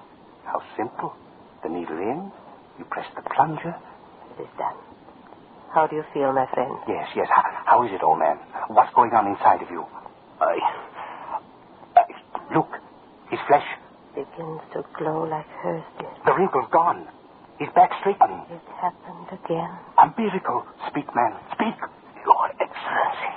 how 0.45 0.61
simple. 0.77 1.15
The 1.63 1.69
needle 1.69 1.99
in, 1.99 2.33
you 2.79 2.85
press 2.91 3.07
the 3.17 3.23
plunger. 3.23 3.75
It 4.39 4.43
is 4.43 4.49
done. 4.59 4.77
How 5.73 5.87
do 5.87 5.97
you 5.97 6.05
feel, 6.13 6.33
my 6.33 6.47
friend? 6.53 6.75
Yes, 6.89 7.09
yes. 7.17 7.29
How, 7.31 7.43
how 7.65 7.87
is 7.87 7.93
it, 7.93 8.03
old 8.03 8.19
man? 8.19 8.39
What's 8.73 8.93
going 8.95 9.13
on 9.13 9.27
inside 9.29 9.63
of 9.63 9.71
you? 9.71 9.85
I... 10.41 10.57
I 11.97 12.03
look, 12.55 12.69
his 13.31 13.41
flesh, 13.47 13.67
Begins 14.15 14.61
to 14.77 14.85
glow 14.99 15.25
like 15.25 15.47
hers 15.65 15.85
did. 15.99 16.09
the 16.27 16.33
wrinkle's 16.33 16.69
gone. 16.71 17.07
His 17.59 17.69
back 17.75 17.91
straightening. 18.01 18.45
It 18.51 18.61
happened 18.81 19.29
again. 19.33 19.73
A 19.97 20.09
miracle. 20.19 20.65
Speak, 20.89 21.07
man, 21.15 21.33
speak. 21.53 21.77
Your 22.25 22.49
Excellency, 22.61 23.33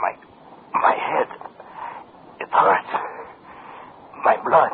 my... 0.00 0.12
my 0.80 0.94
head... 0.96 1.28
it 2.40 2.48
hurts. 2.50 2.92
My 4.24 4.36
blood 4.44 4.72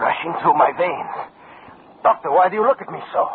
rushing 0.00 0.34
through 0.42 0.54
my 0.54 0.72
veins. 0.76 1.30
Doctor, 2.02 2.30
why 2.30 2.48
do 2.48 2.56
you 2.56 2.66
look 2.66 2.80
at 2.82 2.90
me 2.90 2.98
so? 3.12 3.28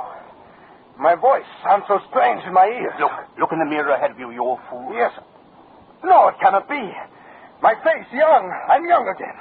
My 0.99 1.15
voice 1.15 1.45
sounds 1.63 1.83
so 1.87 1.99
strange 2.09 2.43
in 2.45 2.53
my 2.53 2.65
ears. 2.67 2.93
Look, 2.99 3.11
look 3.39 3.51
in 3.53 3.59
the 3.59 3.65
mirror 3.65 3.91
ahead 3.93 4.11
of 4.11 4.19
you, 4.19 4.31
you 4.31 4.41
old 4.43 4.59
fool. 4.69 4.91
Yes. 4.93 5.11
No, 6.07 6.31
it 6.31 6.39
cannot 6.39 6.71
be. 6.71 6.79
My 7.61 7.75
face 7.83 8.07
young. 8.15 8.47
I'm 8.71 8.87
young 8.87 9.03
again. 9.11 9.35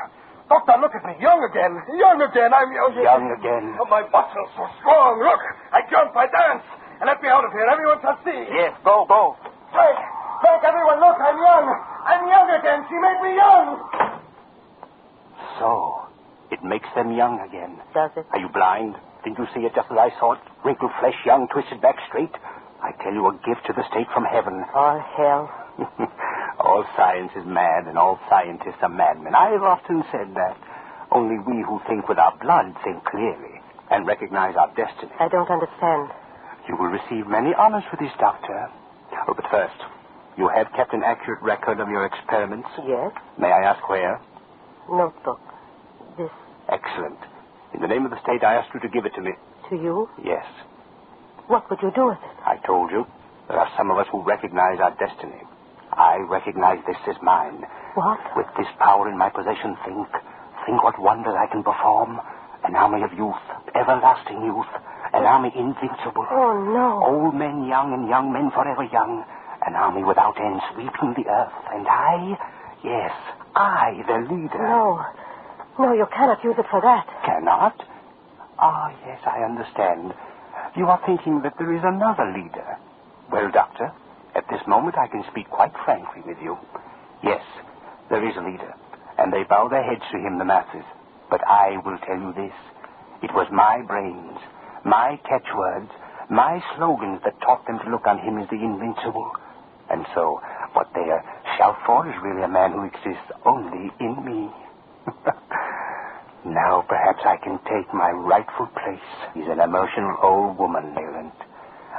Doctor, 0.51 0.75
look 0.83 0.95
at 0.95 1.03
me. 1.07 1.15
Young 1.23 1.43
again. 1.47 1.75
Young 1.95 2.19
again. 2.23 2.51
I'm 2.55 2.71
young 2.75 2.91
again. 2.91 3.07
Young 3.07 3.29
again. 3.39 3.65
Oh, 3.79 3.87
my 3.87 4.03
muscles 4.11 4.51
so 4.59 4.67
strong. 4.83 5.23
Look, 5.23 5.43
I 5.71 5.83
jump, 5.91 6.11
I 6.15 6.27
dance. 6.27 6.67
And 6.99 7.07
let 7.07 7.23
me 7.23 7.29
out 7.29 7.45
of 7.45 7.53
here. 7.55 7.67
Everyone 7.71 7.99
shall 8.03 8.19
see. 8.27 8.41
Yes, 8.51 8.75
go, 8.83 9.07
go. 9.07 9.37
Frank, 9.71 9.99
Frank, 10.43 10.63
everyone, 10.65 10.99
look, 11.03 11.19
I'm 11.23 11.39
young. 11.39 11.67
I'm 12.07 12.23
young 12.31 12.49
again. 12.59 12.81
She 12.89 12.97
made 12.99 13.21
me 13.23 13.31
young. 13.37 13.67
So, 15.59 16.07
it 16.51 16.63
makes 16.63 16.89
them 16.95 17.13
young 17.15 17.43
again. 17.43 17.79
Does 17.93 18.11
it? 18.17 18.27
Are 18.31 18.39
you 18.39 18.49
blind? 18.49 18.95
Didn't 19.25 19.39
you 19.39 19.47
see 19.55 19.67
it 19.67 19.75
just 19.75 19.91
as 19.91 19.99
I 19.99 20.11
saw 20.19 20.35
it? 20.35 20.43
Wrinkled 20.65 20.93
flesh, 21.01 21.19
young, 21.27 21.49
twisted 21.51 21.83
back 21.83 21.97
straight? 22.09 22.33
I 22.83 22.93
tell 23.03 23.13
you, 23.13 23.27
a 23.27 23.35
gift 23.43 23.67
to 23.67 23.73
the 23.75 23.83
state 23.91 24.07
from 24.15 24.25
heaven. 24.25 24.63
All 24.75 25.03
hell. 25.19 25.51
all 26.59 26.85
science 26.97 27.33
is 27.37 27.45
mad, 27.47 27.87
and 27.87 27.99
all 27.99 28.19
scientists 28.29 28.81
are 28.83 28.89
madmen. 28.89 29.35
I've 29.35 29.63
often 29.63 30.05
said 30.11 30.35
that. 30.35 30.57
Only 31.13 31.39
we 31.39 31.63
who 31.63 31.81
think 31.87 32.09
with 32.09 32.19
our 32.19 32.37
blood 32.39 32.75
think 32.85 33.05
clearly 33.05 33.61
and 33.91 34.07
recognize 34.07 34.57
our 34.57 34.73
destiny. 34.75 35.13
I 35.21 35.29
don't 35.29 35.51
understand. 35.51 36.11
You 36.69 36.77
will 36.77 36.91
receive 36.91 37.27
many 37.29 37.55
honors 37.55 37.85
for 37.91 37.97
this, 37.97 38.11
Doctor. 38.19 38.69
Oh, 39.29 39.35
but 39.35 39.47
first, 39.51 39.77
you 40.37 40.49
have 40.49 40.73
kept 40.73 40.93
an 40.93 41.03
accurate 41.05 41.43
record 41.43 41.79
of 41.81 41.89
your 41.89 42.05
experiments. 42.05 42.69
Yes? 42.87 43.13
May 43.39 43.53
I 43.53 43.63
ask 43.63 43.89
where? 43.89 44.21
Notebook. 44.91 45.41
This 46.19 46.31
Excellent. 46.69 47.19
In 47.75 47.81
the 47.81 47.89
name 47.89 48.05
of 48.05 48.11
the 48.11 48.21
state, 48.23 48.43
I 48.43 48.55
ask 48.55 48.73
you 48.75 48.81
to 48.81 48.89
give 48.89 49.07
it 49.07 49.15
to 49.15 49.23
me. 49.23 49.33
to 49.71 49.77
you? 49.77 50.09
Yes. 50.25 50.45
What 51.47 51.71
would 51.71 51.81
you 51.83 51.93
do 51.95 52.07
with 52.07 52.19
it? 52.19 52.37
I 52.45 52.57
told 52.67 52.91
you. 52.91 53.07
There 53.49 53.59
are 53.59 53.71
some 53.77 53.91
of 53.91 53.99
us 53.99 54.07
who 54.11 54.23
recognize 54.23 54.81
our 54.81 54.91
destiny. 54.99 55.41
I 55.97 56.19
recognize 56.29 56.85
this 56.87 56.97
as 57.09 57.17
mine. 57.23 57.65
What? 57.95 58.21
With 58.37 58.47
this 58.57 58.69
power 58.79 59.09
in 59.09 59.17
my 59.17 59.31
possession, 59.31 59.77
think. 59.85 60.09
Think 60.67 60.83
what 60.83 60.99
wonders 61.01 61.35
I 61.39 61.47
can 61.47 61.63
perform. 61.63 62.21
An 62.65 62.75
army 62.77 63.03
of 63.03 63.13
youth, 63.13 63.41
everlasting 63.75 64.45
youth. 64.45 64.69
An 65.15 65.25
army 65.25 65.53
invincible. 65.55 66.27
Oh, 66.31 66.53
no. 66.61 67.03
Old 67.05 67.35
men 67.35 67.67
young 67.67 67.95
and 67.95 68.09
young 68.09 68.33
men 68.33 68.51
forever 68.51 68.85
young. 68.85 69.25
An 69.67 69.75
army 69.75 70.05
without 70.05 70.39
end 70.41 70.61
sweeping 70.73 71.15
the 71.17 71.29
earth. 71.31 71.53
And 71.73 71.87
I, 71.89 72.37
yes, 72.85 73.13
I, 73.55 74.03
the 74.07 74.35
leader. 74.35 74.59
No. 74.63 75.05
No, 75.79 75.93
you 75.93 76.07
cannot 76.13 76.43
use 76.45 76.57
it 76.59 76.67
for 76.71 76.81
that. 76.81 77.07
Cannot? 77.25 77.77
Ah, 78.59 78.93
yes, 79.07 79.21
I 79.27 79.45
understand. 79.45 80.15
You 80.77 80.87
are 80.87 81.01
thinking 81.07 81.43
that 81.43 81.55
there 81.59 81.73
is 81.73 81.83
another 81.85 82.33
leader. 82.33 82.77
Well, 83.31 83.51
Doctor, 83.51 83.93
at 84.37 84.45
this 84.51 84.61
moment 84.69 84.97
I 84.99 85.09
can 85.09 85.25
speak 85.33 85.49
quite 85.49 85.73
frankly 85.85 86.23
with 86.27 86.37
you. 86.43 86.57
Yes, 87.25 87.43
there 88.11 88.23
is 88.29 88.37
a 88.37 88.45
leader, 88.45 88.75
and 89.19 89.33
they 89.33 89.45
bow 89.49 89.69
their 89.69 89.83
heads 89.83 90.05
to 90.13 90.19
him, 90.19 90.39
the 90.39 90.45
masses. 90.45 90.85
But 91.31 91.41
I 91.49 91.81
will 91.85 91.99
tell 92.07 92.21
you 92.21 92.33
this. 92.37 92.55
It 93.23 93.33
was 93.33 93.49
my 93.51 93.83
brains, 93.83 94.39
my 94.85 95.19
catchwords, 95.25 95.91
my 96.31 96.63
slogans 96.77 97.21
that 97.25 97.41
taught 97.41 97.67
them 97.67 97.79
to 97.81 97.91
look 97.91 98.07
on 98.07 98.19
him 98.19 98.39
as 98.39 98.49
the 98.51 98.61
invincible. 98.61 99.33
And 99.89 100.05
so, 100.15 100.41
what 100.75 100.91
they 100.95 101.07
shout 101.57 101.79
for 101.87 102.07
is 102.07 102.15
really 102.23 102.43
a 102.43 102.49
man 102.49 102.73
who 102.73 102.85
exists 102.85 103.31
only 103.47 103.91
in 104.01 104.15
me. 104.25 104.51
now 106.45 106.85
perhaps 106.87 107.23
I 107.25 107.37
can 107.43 107.59
take 107.65 107.89
my 107.95 108.11
rightful 108.11 108.67
place. 108.67 109.09
He's 109.35 109.49
an 109.49 109.61
emotional 109.61 110.17
old 110.23 110.59
woman, 110.59 110.95
Leland. 110.95 111.33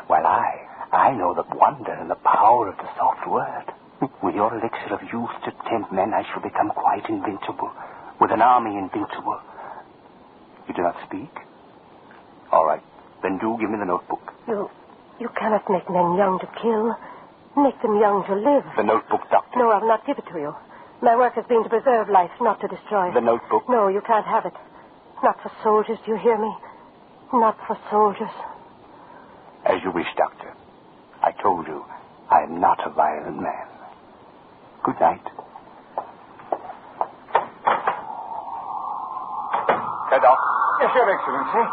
While 0.07 0.27
I, 0.27 0.66
I 0.91 1.11
know 1.11 1.33
the 1.33 1.43
wonder 1.55 1.91
and 1.91 2.09
the 2.09 2.15
power 2.15 2.69
of 2.69 2.77
the 2.77 2.87
soft 2.97 3.27
word. 3.27 3.65
With 4.23 4.35
your 4.35 4.53
elixir 4.53 4.93
of 4.93 5.01
youth 5.11 5.31
to 5.45 5.51
tempt 5.69 5.91
men, 5.91 6.13
I 6.13 6.23
shall 6.31 6.41
become 6.41 6.69
quite 6.69 7.07
invincible. 7.09 7.71
With 8.19 8.31
an 8.31 8.41
army 8.41 8.77
invincible. 8.77 9.41
You 10.67 10.73
do 10.73 10.81
not 10.81 10.95
speak? 11.05 11.31
All 12.51 12.65
right. 12.65 12.81
Then 13.23 13.37
do 13.39 13.57
give 13.59 13.69
me 13.69 13.77
the 13.77 13.85
notebook. 13.85 14.33
You, 14.47 14.69
you 15.19 15.29
cannot 15.37 15.69
make 15.69 15.89
men 15.89 16.15
young 16.15 16.39
to 16.39 16.47
kill. 16.61 16.95
Make 17.57 17.81
them 17.81 17.97
young 17.99 18.23
to 18.27 18.35
live. 18.35 18.63
The 18.77 18.83
notebook, 18.83 19.21
Doctor. 19.31 19.57
No, 19.59 19.71
I 19.71 19.79
will 19.79 19.87
not 19.87 20.05
give 20.05 20.17
it 20.17 20.25
to 20.31 20.39
you. 20.39 20.55
My 21.01 21.15
work 21.17 21.33
has 21.35 21.45
been 21.45 21.63
to 21.63 21.69
preserve 21.69 22.09
life, 22.09 22.31
not 22.39 22.61
to 22.61 22.67
destroy. 22.67 23.09
it. 23.09 23.13
The 23.13 23.21
notebook. 23.21 23.67
No, 23.69 23.87
you 23.87 24.01
can't 24.05 24.25
have 24.25 24.45
it. 24.45 24.53
Not 25.23 25.41
for 25.41 25.51
soldiers, 25.63 25.97
do 26.05 26.11
you 26.13 26.17
hear 26.17 26.37
me? 26.37 26.53
Not 27.33 27.57
for 27.65 27.77
soldiers. 27.89 28.29
As 29.65 29.81
you 29.83 29.91
wish, 29.91 30.07
Doctor. 30.15 30.36
I 31.23 31.31
told 31.41 31.67
you, 31.67 31.83
I 32.29 32.43
am 32.43 32.59
not 32.61 32.79
a 32.85 32.89
violent 32.91 33.41
man. 33.41 33.67
Good 34.83 34.99
night. 34.99 35.23
Head 40.09 40.23
off. 40.23 40.39
Yes, 40.81 40.91
Your 40.95 41.09
Excellency. 41.09 41.63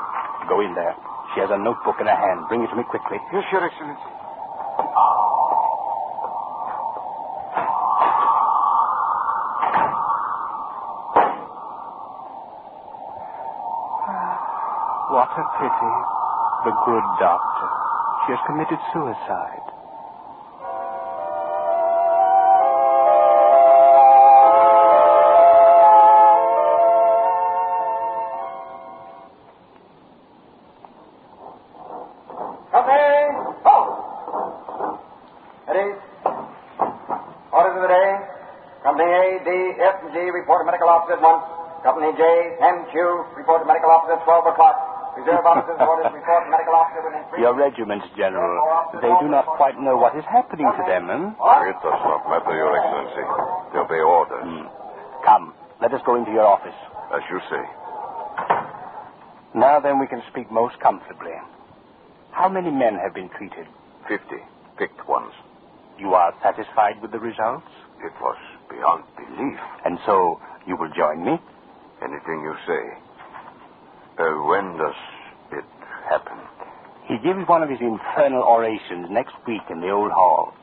Go 0.49 0.61
in 0.61 0.75
there. 0.75 0.95
She 1.35 1.41
has 1.41 1.51
a 1.51 1.59
notebook 1.59 1.97
in 2.01 2.07
her 2.07 2.17
hand. 2.17 2.49
Bring 2.49 2.63
it 2.63 2.69
to 2.69 2.77
me 2.77 2.85
quickly. 2.89 3.19
Yes, 3.33 3.45
Your 3.53 3.65
Excellency. 3.65 4.11
What 15.15 15.31
a 15.31 15.45
pity. 15.61 15.95
The 16.65 16.73
good 16.87 17.07
doctor. 17.21 17.84
She 18.25 18.33
has 18.33 18.41
committed 18.47 18.79
suicide. 18.93 19.67
Oh. 33.65 33.95
Once. 41.25 41.45
Company 41.85 42.13
J, 42.17 42.25
M, 42.61 42.89
Q 42.93 43.25
report 43.37 43.61
to 43.61 43.67
medical 43.69 43.93
officer 43.93 44.17
at 44.17 44.25
12 44.25 44.57
o'clock. 44.57 44.77
Reserve 45.21 45.45
officers 45.45 45.77
Your 47.39 47.55
regiments, 47.55 48.07
General, 48.17 48.63
they 49.03 49.11
do 49.21 49.29
not 49.29 49.47
quite 49.59 49.81
know 49.81 49.97
what 49.97 50.17
is 50.17 50.25
happening 50.31 50.67
to 50.67 50.83
them, 50.87 51.11
eh? 51.11 51.17
It 51.71 51.77
does 51.83 52.01
not 52.07 52.23
matter, 52.31 52.55
Your 52.55 52.71
Excellency. 52.79 53.27
They 53.73 53.79
obey 53.79 54.01
orders. 54.01 54.45
Hmm. 54.47 54.67
Come, 55.27 55.55
let 55.83 55.93
us 55.93 56.01
go 56.07 56.15
into 56.17 56.31
your 56.31 56.47
office. 56.47 56.77
As 57.13 57.23
you 57.31 57.41
say. 57.51 57.65
Now 59.55 59.81
then, 59.81 59.99
we 59.99 60.07
can 60.07 60.23
speak 60.31 60.51
most 60.51 60.79
comfortably. 60.81 61.33
How 62.33 62.49
many 62.49 62.71
men 62.71 62.97
have 62.97 63.15
been 63.15 63.31
treated? 63.31 63.67
Fifty. 64.09 64.43
Picked 64.79 65.09
ones. 65.09 65.33
You 65.99 66.15
are 66.15 66.35
satisfied 66.43 67.01
with 67.01 67.13
the 67.13 67.21
results? 67.21 67.67
It 68.03 68.13
was 68.21 68.37
beyond 68.69 69.05
belief. 69.17 69.59
And 69.85 69.99
so 70.05 70.41
you 70.67 70.77
will 70.77 70.91
join 70.97 71.25
me? 71.25 71.39
Anything 72.03 72.43
you 72.43 72.55
say. 72.67 72.83
Uh, 74.19 74.43
when 74.47 74.77
does? 74.77 74.95
He 77.07 77.19
gives 77.19 77.47
one 77.47 77.63
of 77.63 77.69
his 77.69 77.81
infernal 77.81 78.43
orations 78.43 79.09
next 79.11 79.35
week 79.47 79.63
in 79.71 79.81
the 79.81 79.91
old 79.91 80.11
hall. 80.11 80.55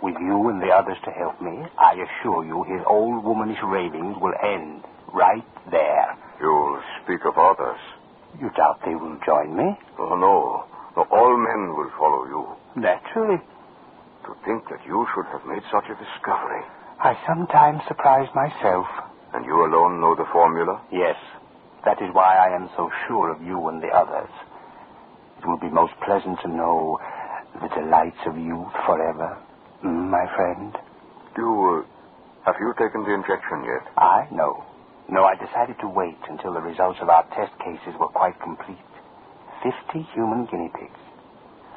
With 0.00 0.14
you 0.20 0.48
and 0.48 0.62
the 0.62 0.70
others 0.70 0.96
to 1.04 1.10
help 1.10 1.42
me, 1.42 1.66
I 1.76 1.94
assure 1.98 2.44
you 2.44 2.62
his 2.62 2.82
old 2.86 3.24
womanish 3.24 3.58
ravings 3.64 4.16
will 4.20 4.34
end 4.40 4.84
right 5.12 5.44
there. 5.70 6.16
You'll 6.40 6.80
speak 7.02 7.24
of 7.24 7.36
others. 7.36 7.80
You 8.40 8.50
doubt 8.54 8.80
they 8.86 8.94
will 8.94 9.18
join 9.26 9.56
me? 9.56 9.76
Oh, 9.98 10.14
no. 10.14 10.64
no. 10.94 11.02
All 11.10 11.36
men 11.36 11.74
will 11.74 11.90
follow 11.98 12.26
you. 12.26 12.46
Naturally. 12.80 13.42
To 14.26 14.36
think 14.44 14.68
that 14.70 14.86
you 14.86 15.06
should 15.14 15.26
have 15.32 15.44
made 15.46 15.62
such 15.72 15.90
a 15.90 15.98
discovery. 15.98 16.62
I 17.00 17.18
sometimes 17.26 17.82
surprise 17.88 18.28
myself. 18.34 18.86
And 19.34 19.44
you 19.44 19.66
alone 19.66 20.00
know 20.00 20.14
the 20.14 20.28
formula? 20.30 20.80
Yes. 20.92 21.16
That 21.84 22.00
is 22.00 22.14
why 22.14 22.36
I 22.36 22.54
am 22.54 22.70
so 22.76 22.90
sure 23.08 23.30
of 23.30 23.42
you 23.42 23.66
and 23.68 23.82
the 23.82 23.88
others. 23.88 24.30
It 25.38 25.46
will 25.46 25.58
be 25.58 25.68
most 25.70 25.92
pleasant 26.04 26.38
to 26.42 26.48
know 26.48 26.98
the 27.62 27.68
delights 27.68 28.18
of 28.26 28.36
youth 28.36 28.72
forever, 28.86 29.38
my 29.82 30.26
friend. 30.36 30.74
You, 31.36 31.84
uh, 31.86 32.46
have 32.46 32.56
you 32.60 32.74
taken 32.78 33.04
the 33.04 33.14
injection 33.14 33.62
yet? 33.64 33.86
I? 33.96 34.26
No. 34.32 34.64
No, 35.08 35.24
I 35.24 35.34
decided 35.36 35.76
to 35.80 35.88
wait 35.88 36.18
until 36.28 36.52
the 36.52 36.60
results 36.60 36.98
of 37.00 37.08
our 37.08 37.24
test 37.34 37.52
cases 37.60 37.94
were 37.98 38.08
quite 38.08 38.38
complete. 38.40 38.78
Fifty 39.62 40.02
human 40.14 40.46
guinea 40.46 40.70
pigs. 40.74 40.98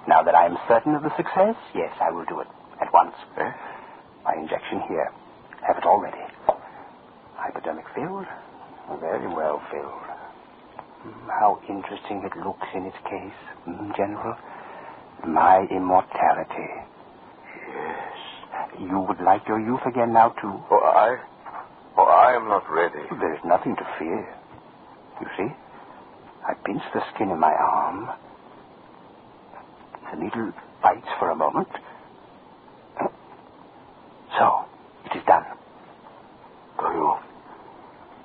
Now 0.08 0.24
that 0.24 0.36
I 0.36 0.45
am 0.45 0.58
certain 0.67 0.95
of 0.95 1.04
the 1.04 1.15
success, 1.15 1.56
yes, 1.74 1.93
I 2.02 2.12
will 2.12 2.26
do 2.26 2.39
it. 2.41 2.47
At 2.82 2.91
once. 2.91 3.15
Eh? 3.38 3.52
My 4.26 4.34
injection 4.36 4.82
here. 4.89 5.12
Have 5.65 5.78
it 5.78 5.86
all 5.86 6.02
ready. 6.02 6.17
Hypodermic 7.36 7.86
filled? 7.95 8.26
Very 9.00 9.28
well 9.28 9.62
filled. 9.71 10.11
How 11.27 11.59
interesting 11.67 12.21
it 12.23 12.37
looks 12.45 12.67
in 12.75 12.85
its 12.85 12.97
case, 13.09 13.39
General. 13.97 14.35
My 15.27 15.65
immortality. 15.71 16.69
Yes. 17.69 18.17
You 18.79 18.99
would 19.07 19.19
like 19.21 19.41
your 19.47 19.59
youth 19.59 19.81
again 19.87 20.13
now, 20.13 20.29
too? 20.41 20.53
Oh, 20.69 20.77
I? 20.83 21.17
Oh, 21.97 22.03
I 22.05 22.35
am 22.35 22.47
not 22.47 22.69
ready. 22.69 23.01
There's 23.19 23.39
nothing 23.45 23.75
to 23.75 23.83
fear. 23.97 24.35
You 25.21 25.27
see? 25.37 25.53
I 26.47 26.53
pinch 26.65 26.81
the 26.93 27.01
skin 27.13 27.29
in 27.29 27.39
my 27.39 27.53
arm. 27.53 28.09
The 30.11 30.17
needle 30.23 30.51
bites 30.83 31.07
for 31.19 31.31
a 31.31 31.35
moment. 31.35 31.67
So, 34.37 34.65
it 35.05 35.17
is 35.17 35.23
done. 35.25 35.45
Do 36.79 36.85
you? 36.85 37.13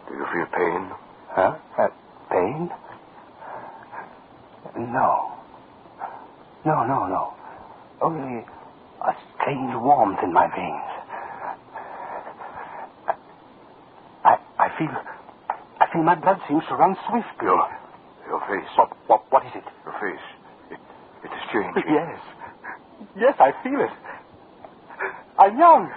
Do 0.08 0.14
you 0.14 0.26
feel 0.32 0.46
pain? 0.56 0.90
Huh? 1.30 1.56
Uh? 1.78 1.88
No. 4.96 5.36
No, 6.64 6.86
no, 6.88 7.06
no. 7.06 7.34
Only 8.00 8.44
a 9.04 9.12
strange 9.36 9.74
warmth 9.76 10.20
in 10.22 10.32
my 10.32 10.48
veins. 10.48 10.90
I, 14.24 14.38
I 14.58 14.68
feel, 14.78 14.88
I 15.80 15.86
feel 15.92 16.02
my 16.02 16.14
blood 16.14 16.40
seems 16.48 16.64
to 16.70 16.76
run 16.76 16.96
swiftly. 17.08 17.44
Your, 17.44 17.68
your 18.26 18.40
face. 18.48 18.68
What, 18.76 18.96
what, 19.06 19.30
what 19.30 19.44
is 19.44 19.52
it? 19.54 19.64
Your 19.84 19.94
face. 20.00 20.26
It, 20.70 20.80
it 21.24 21.30
is 21.30 21.42
changing. 21.52 21.92
Yes. 21.92 22.18
Yes, 23.16 23.34
I 23.38 23.52
feel 23.62 23.80
it. 23.80 23.92
I'm 25.38 25.58
young. 25.58 25.92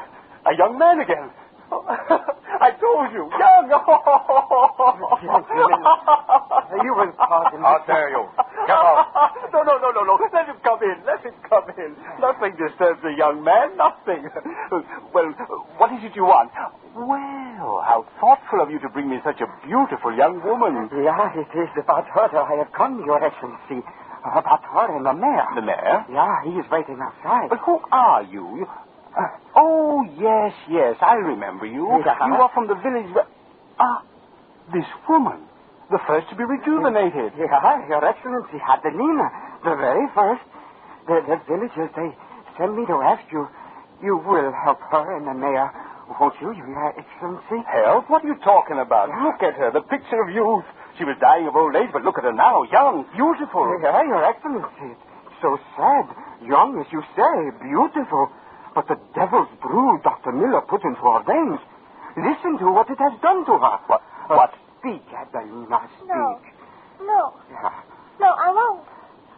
A 0.45 0.53
young 0.57 0.77
man 0.77 0.99
again. 0.99 1.31
I 1.71 2.71
told 2.81 3.13
you. 3.13 3.29
Young. 3.31 3.69
You 6.83 6.93
will 6.95 7.11
pardon 7.17 7.59
me. 7.61 7.65
How 7.65 7.83
dare 7.87 8.09
you? 8.09 8.27
Get 8.67 8.75
out. 8.75 9.07
No, 9.53 9.63
no, 9.63 9.77
no, 9.81 9.89
no, 9.91 10.01
no. 10.03 10.13
Let 10.31 10.45
him 10.45 10.55
come 10.63 10.79
in. 10.83 10.95
Let 11.05 11.23
him 11.25 11.33
come 11.49 11.67
in. 11.77 11.95
Nothing 12.21 12.53
disturbs 12.55 13.01
a 13.03 13.11
young 13.17 13.43
man. 13.43 13.75
Nothing. 13.77 14.29
Well, 15.13 15.33
what 15.81 15.91
is 15.93 16.03
it 16.05 16.15
you 16.15 16.23
want? 16.23 16.51
Well, 16.93 17.81
how 17.81 18.05
thoughtful 18.21 18.61
of 18.61 18.69
you 18.69 18.77
to 18.79 18.89
bring 18.89 19.09
me 19.09 19.17
such 19.23 19.41
a 19.41 19.47
beautiful 19.65 20.15
young 20.15 20.43
woman. 20.43 20.89
Yeah, 20.93 21.33
it 21.33 21.49
is 21.57 21.69
about 21.81 22.05
her 22.13 22.29
that 22.31 22.45
I 22.45 22.55
have 22.61 22.71
come, 22.71 23.03
Your 23.05 23.17
Excellency. 23.23 23.81
About 24.23 24.63
her 24.63 24.95
and 24.95 25.05
the 25.05 25.13
mayor. 25.13 25.47
The 25.55 25.61
mayor? 25.61 26.05
Yeah, 26.13 26.43
he 26.45 26.51
is 26.59 26.65
waiting 26.69 26.99
outside. 27.01 27.49
But 27.49 27.59
who 27.65 27.81
are 27.91 28.23
you? 28.23 28.57
you... 28.59 28.67
Uh, 29.17 29.27
oh, 29.55 30.03
yes, 30.19 30.53
yes. 30.69 30.97
I 31.01 31.15
remember 31.15 31.65
you. 31.65 31.89
Yeah. 32.05 32.27
You 32.27 32.33
are 32.35 32.51
from 32.53 32.67
the 32.67 32.75
village. 32.75 33.09
where- 33.15 33.27
Ah, 33.79 34.03
this 34.71 34.85
woman. 35.09 35.48
The 35.89 35.99
first 36.05 36.29
to 36.29 36.35
be 36.35 36.43
rejuvenated. 36.45 37.33
Yeah, 37.37 37.87
Your 37.89 38.05
Excellency, 38.05 38.61
Adelina, 38.61 39.25
the 39.63 39.73
very 39.75 40.05
first. 40.13 40.41
The, 41.07 41.21
the 41.25 41.37
villagers, 41.49 41.89
they 41.97 42.13
sent 42.57 42.77
me 42.77 42.85
to 42.85 43.01
ask 43.01 43.25
you. 43.31 43.47
You 44.01 44.15
will 44.17 44.53
help 44.53 44.79
her 44.93 45.17
and 45.17 45.27
the 45.27 45.33
mayor, 45.33 45.67
won't 46.21 46.35
you, 46.39 46.53
Your 46.53 46.93
Excellency? 46.95 47.65
Help? 47.67 48.09
What 48.09 48.23
are 48.23 48.27
you 48.27 48.37
talking 48.45 48.77
about? 48.79 49.09
Yeah. 49.09 49.23
Look 49.25 49.41
at 49.43 49.55
her, 49.59 49.71
the 49.71 49.81
picture 49.81 50.21
of 50.21 50.29
youth. 50.29 50.63
She 50.97 51.03
was 51.03 51.17
dying 51.19 51.47
of 51.47 51.55
old 51.55 51.75
age, 51.75 51.89
but 51.91 52.03
look 52.03 52.17
at 52.17 52.23
her 52.23 52.33
now, 52.33 52.63
young, 52.71 53.05
beautiful. 53.15 53.65
Yeah, 53.81 54.03
Your 54.03 54.23
Excellency. 54.23 54.93
It's 54.93 55.41
so 55.41 55.57
sad. 55.75 56.05
Young, 56.45 56.79
as 56.79 56.87
you 56.93 57.01
say, 57.17 57.33
beautiful. 57.65 58.29
But 58.75 58.87
the 58.87 58.95
devil's 59.15 59.49
brew 59.59 59.99
Dr. 60.03 60.31
Miller 60.31 60.61
put 60.61 60.83
into 60.85 61.01
her 61.01 61.23
veins. 61.25 61.59
Listen 62.15 62.59
to 62.59 62.71
what 62.71 62.89
it 62.89 62.99
has 62.99 63.13
done 63.21 63.43
to 63.49 63.57
her. 63.57 63.75
What? 63.89 64.01
Uh, 64.29 64.35
What? 64.37 64.53
Speak, 64.79 65.03
Adelina, 65.11 65.79
speak. 65.99 66.07
No. 66.07 66.39
No. 67.03 67.21
Yeah. 67.51 67.71
No, 68.19 68.29
I 68.31 68.47
won't. 68.51 68.83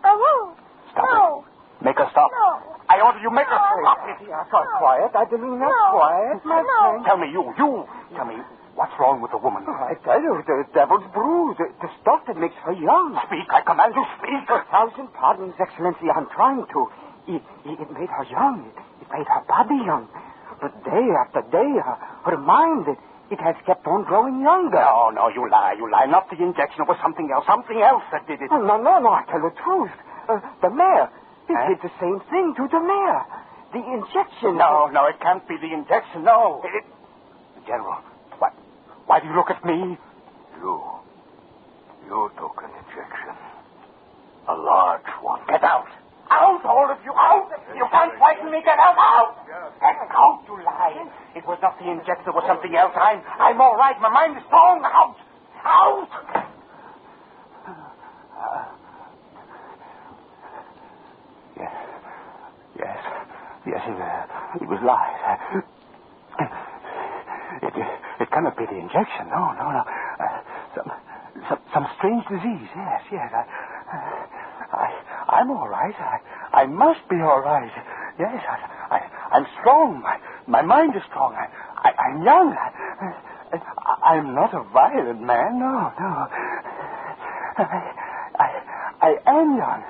I 0.03 0.13
won't. 0.13 0.57
Stop 0.93 1.05
no. 1.09 1.45
it. 1.45 1.85
Make 1.85 1.97
her 1.97 2.09
stop. 2.11 2.29
No. 2.29 2.77
I 2.89 3.01
order 3.01 3.19
you 3.25 3.31
make 3.33 3.47
her 3.49 3.57
No. 3.57 3.81
stop 3.81 3.99
it. 4.05 4.17
Yeah, 4.29 4.45
so 4.53 4.61
quiet, 4.77 5.09
Adelina, 5.17 5.65
No. 5.65 5.97
quiet, 5.97 6.45
my 6.45 6.61
No. 6.61 6.77
friend. 6.81 7.05
Tell 7.05 7.17
me, 7.17 7.27
you, 7.33 7.41
you. 7.57 7.87
Tell 8.13 8.25
me, 8.25 8.37
what's 8.75 8.93
wrong 8.99 9.21
with 9.21 9.31
the 9.31 9.37
woman? 9.41 9.65
Oh, 9.65 9.73
I 9.73 9.95
tell 10.05 10.21
you, 10.21 10.43
the 10.45 10.65
devil's 10.73 11.05
brew, 11.13 11.55
the, 11.57 11.73
the 11.81 11.89
stuff 12.01 12.21
that 12.27 12.37
makes 12.37 12.55
her 12.65 12.73
young. 12.73 13.17
Speak, 13.25 13.49
I 13.49 13.61
command 13.61 13.95
you, 13.95 14.05
speak. 14.21 14.45
A 14.49 14.61
thousand 14.69 15.09
pardons, 15.13 15.55
Excellency, 15.57 16.05
I'm 16.13 16.27
trying 16.29 16.65
to. 16.69 16.79
It, 17.27 17.41
it, 17.65 17.79
it 17.81 17.89
made 17.93 18.09
her 18.09 18.25
young. 18.29 18.65
It, 18.69 18.77
it 19.01 19.07
made 19.09 19.25
her 19.25 19.41
body 19.47 19.81
young. 19.85 20.05
But 20.61 20.83
day 20.85 21.05
after 21.17 21.41
day, 21.49 21.71
her, 21.81 21.97
her 22.29 22.37
mind, 22.37 22.85
it, 22.89 22.97
it 23.31 23.39
has 23.39 23.55
kept 23.65 23.87
on 23.87 24.03
growing 24.03 24.41
younger. 24.41 24.77
No, 24.83 25.09
no, 25.09 25.29
you 25.29 25.49
lie, 25.49 25.73
you 25.77 25.89
lie. 25.89 26.05
Not 26.05 26.29
the 26.29 26.35
injection. 26.37 26.83
It 26.83 26.87
was 26.87 26.99
something 27.01 27.31
else. 27.33 27.45
Something 27.47 27.79
else 27.81 28.03
that 28.11 28.27
did 28.27 28.41
it. 28.41 28.49
Oh, 28.51 28.59
no, 28.61 28.75
no, 28.77 28.99
no, 28.99 29.09
I 29.09 29.23
tell 29.31 29.39
the 29.41 29.55
truth. 29.63 29.91
Uh, 30.27 30.39
the 30.61 30.69
mayor, 30.69 31.09
he 31.47 31.53
Huh? 31.55 31.67
did 31.69 31.79
the 31.81 31.91
same 31.99 32.19
thing 32.29 32.53
to 32.59 32.67
the 32.67 32.79
mayor. 32.79 33.23
The 33.73 33.79
injection. 33.81 34.57
No, 34.57 34.87
no, 34.91 35.07
it 35.07 35.19
can't 35.21 35.47
be 35.47 35.55
the 35.57 35.71
injection. 35.73 36.23
No. 36.23 36.61
It... 36.63 36.83
General, 37.65 38.03
what? 38.39 38.53
Why 39.07 39.19
do 39.21 39.27
you 39.27 39.35
look 39.35 39.49
at 39.49 39.63
me? 39.63 39.97
You. 40.59 40.81
You 42.07 42.31
took 42.37 42.59
an 42.63 42.71
injection. 42.83 43.35
A 44.49 44.53
large 44.55 45.07
one. 45.21 45.39
Get 45.47 45.63
out. 45.63 45.87
Out, 46.31 46.63
all 46.63 46.87
of 46.89 46.97
you, 47.03 47.11
out. 47.11 47.51
You 47.75 47.85
can't 47.91 48.13
frighten 48.17 48.49
me. 48.51 48.61
Get 48.63 48.79
out, 48.79 48.95
out. 48.97 49.35
Get 49.79 49.97
out, 50.15 50.39
you 50.47 50.63
lie. 50.63 51.11
It 51.35 51.45
was 51.45 51.59
not 51.61 51.77
the 51.77 51.91
injection. 51.91 52.27
It 52.27 52.35
was 52.35 52.45
something 52.47 52.73
else. 52.73 52.93
I'm, 52.95 53.21
I'm 53.39 53.59
all 53.59 53.75
right. 53.75 53.99
My 53.99 54.09
mind 54.09 54.37
is 54.37 54.43
strong. 54.47 54.81
Out. 54.85 55.17
Out. 55.65 56.09
Yes. 61.59 61.73
Yes. 62.79 62.97
Yes, 63.67 63.81
it, 63.85 64.01
uh, 64.01 64.63
it 64.63 64.67
was 64.67 64.79
lies. 64.81 65.61
It, 67.61 67.73
it 68.21 68.31
cannot 68.31 68.57
be 68.57 68.65
the 68.65 68.79
injection. 68.79 69.27
No, 69.29 69.51
no, 69.53 69.69
no. 69.69 69.83
Uh, 69.83 70.41
some, 70.73 70.91
some, 71.49 71.59
some 71.73 71.87
strange 71.97 72.25
disease. 72.27 72.69
Yes, 72.75 73.01
yes. 73.11 73.29
I, 73.35 73.43
I'm 75.31 75.49
all 75.51 75.69
right. 75.69 75.95
I, 75.95 76.19
I 76.63 76.65
must 76.67 77.07
be 77.09 77.15
all 77.15 77.41
right. 77.41 77.71
Yes, 78.19 78.43
I, 78.47 78.95
I, 78.95 79.37
I'm 79.37 79.47
strong. 79.59 80.01
My, 80.01 80.17
my 80.47 80.61
mind 80.61 80.95
is 80.95 81.03
strong. 81.09 81.33
I, 81.33 81.47
I, 81.87 81.91
I'm 82.03 82.23
young. 82.23 82.53
I, 82.53 83.55
I'm 84.03 84.35
not 84.35 84.53
a 84.53 84.63
violent 84.71 85.21
man. 85.21 85.59
No, 85.59 85.91
no. 85.99 86.27
I, 87.57 87.63
I, 88.39 88.49
I 89.01 89.15
am 89.27 89.57
young. 89.57 89.83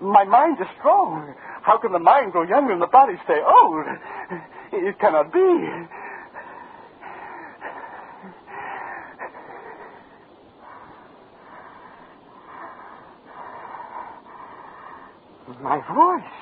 My 0.00 0.24
mind 0.24 0.58
is 0.60 0.66
strong. 0.78 1.34
How 1.62 1.78
can 1.78 1.92
the 1.92 1.98
mind 1.98 2.32
grow 2.32 2.42
young 2.42 2.70
and 2.70 2.82
the 2.82 2.86
body 2.86 3.14
stay 3.24 3.40
old? 3.40 3.86
It 4.74 4.98
cannot 4.98 5.32
be. 5.32 5.38
My 15.60 15.76
voice. 15.92 16.34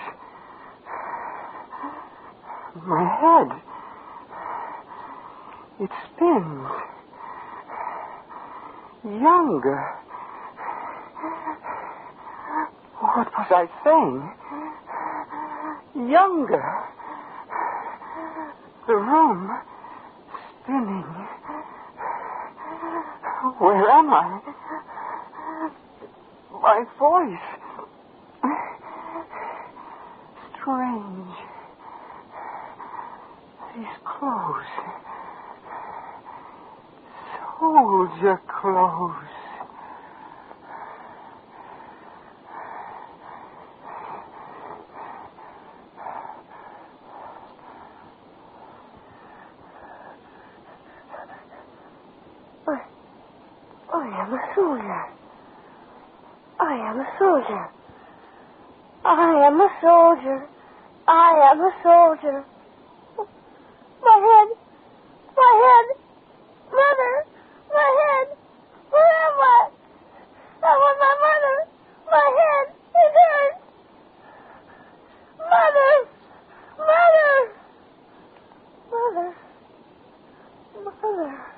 My 2.86 3.04
head. 3.20 3.62
It 5.80 5.90
spins. 6.14 6.68
Younger. 9.02 9.96
What 13.00 13.28
was 13.32 13.46
I 13.50 13.66
saying? 13.82 14.30
Younger. 16.10 16.64
The 18.86 18.94
room 18.94 19.58
spinning. 20.62 21.04
Where 23.58 23.90
am 23.90 24.10
I? 24.12 24.40
My 26.60 26.84
voice. 26.98 27.48
Strange. 30.60 31.36
These 33.74 33.96
clothes. 34.04 35.09
Soldier 37.60 38.40
clothes. 38.48 39.12
I, 52.66 52.80
I 53.92 54.22
am 54.22 54.32
a 54.32 54.40
soldier. 54.54 55.04
I 56.60 56.74
am 56.88 56.98
a 56.98 57.06
soldier. 57.18 57.68
I 59.04 59.46
am 59.46 59.60
a 59.60 59.68
soldier. 59.82 60.48
I 61.06 61.50
am 61.52 61.60
a 61.60 61.72
soldier. 61.82 62.44
My 64.02 64.16
head. 64.16 64.56
My 65.36 65.52
head. 65.62 65.96
Mother. 66.72 67.39
with 70.78 70.98
my 71.00 71.14
mother. 71.26 71.58
My 72.10 72.26
head, 72.38 72.74
it 72.94 73.12
hurts. 73.18 73.62
Mother! 75.38 75.94
Mother! 76.78 77.52
Mother! 78.90 79.34
Mother! 80.84 81.49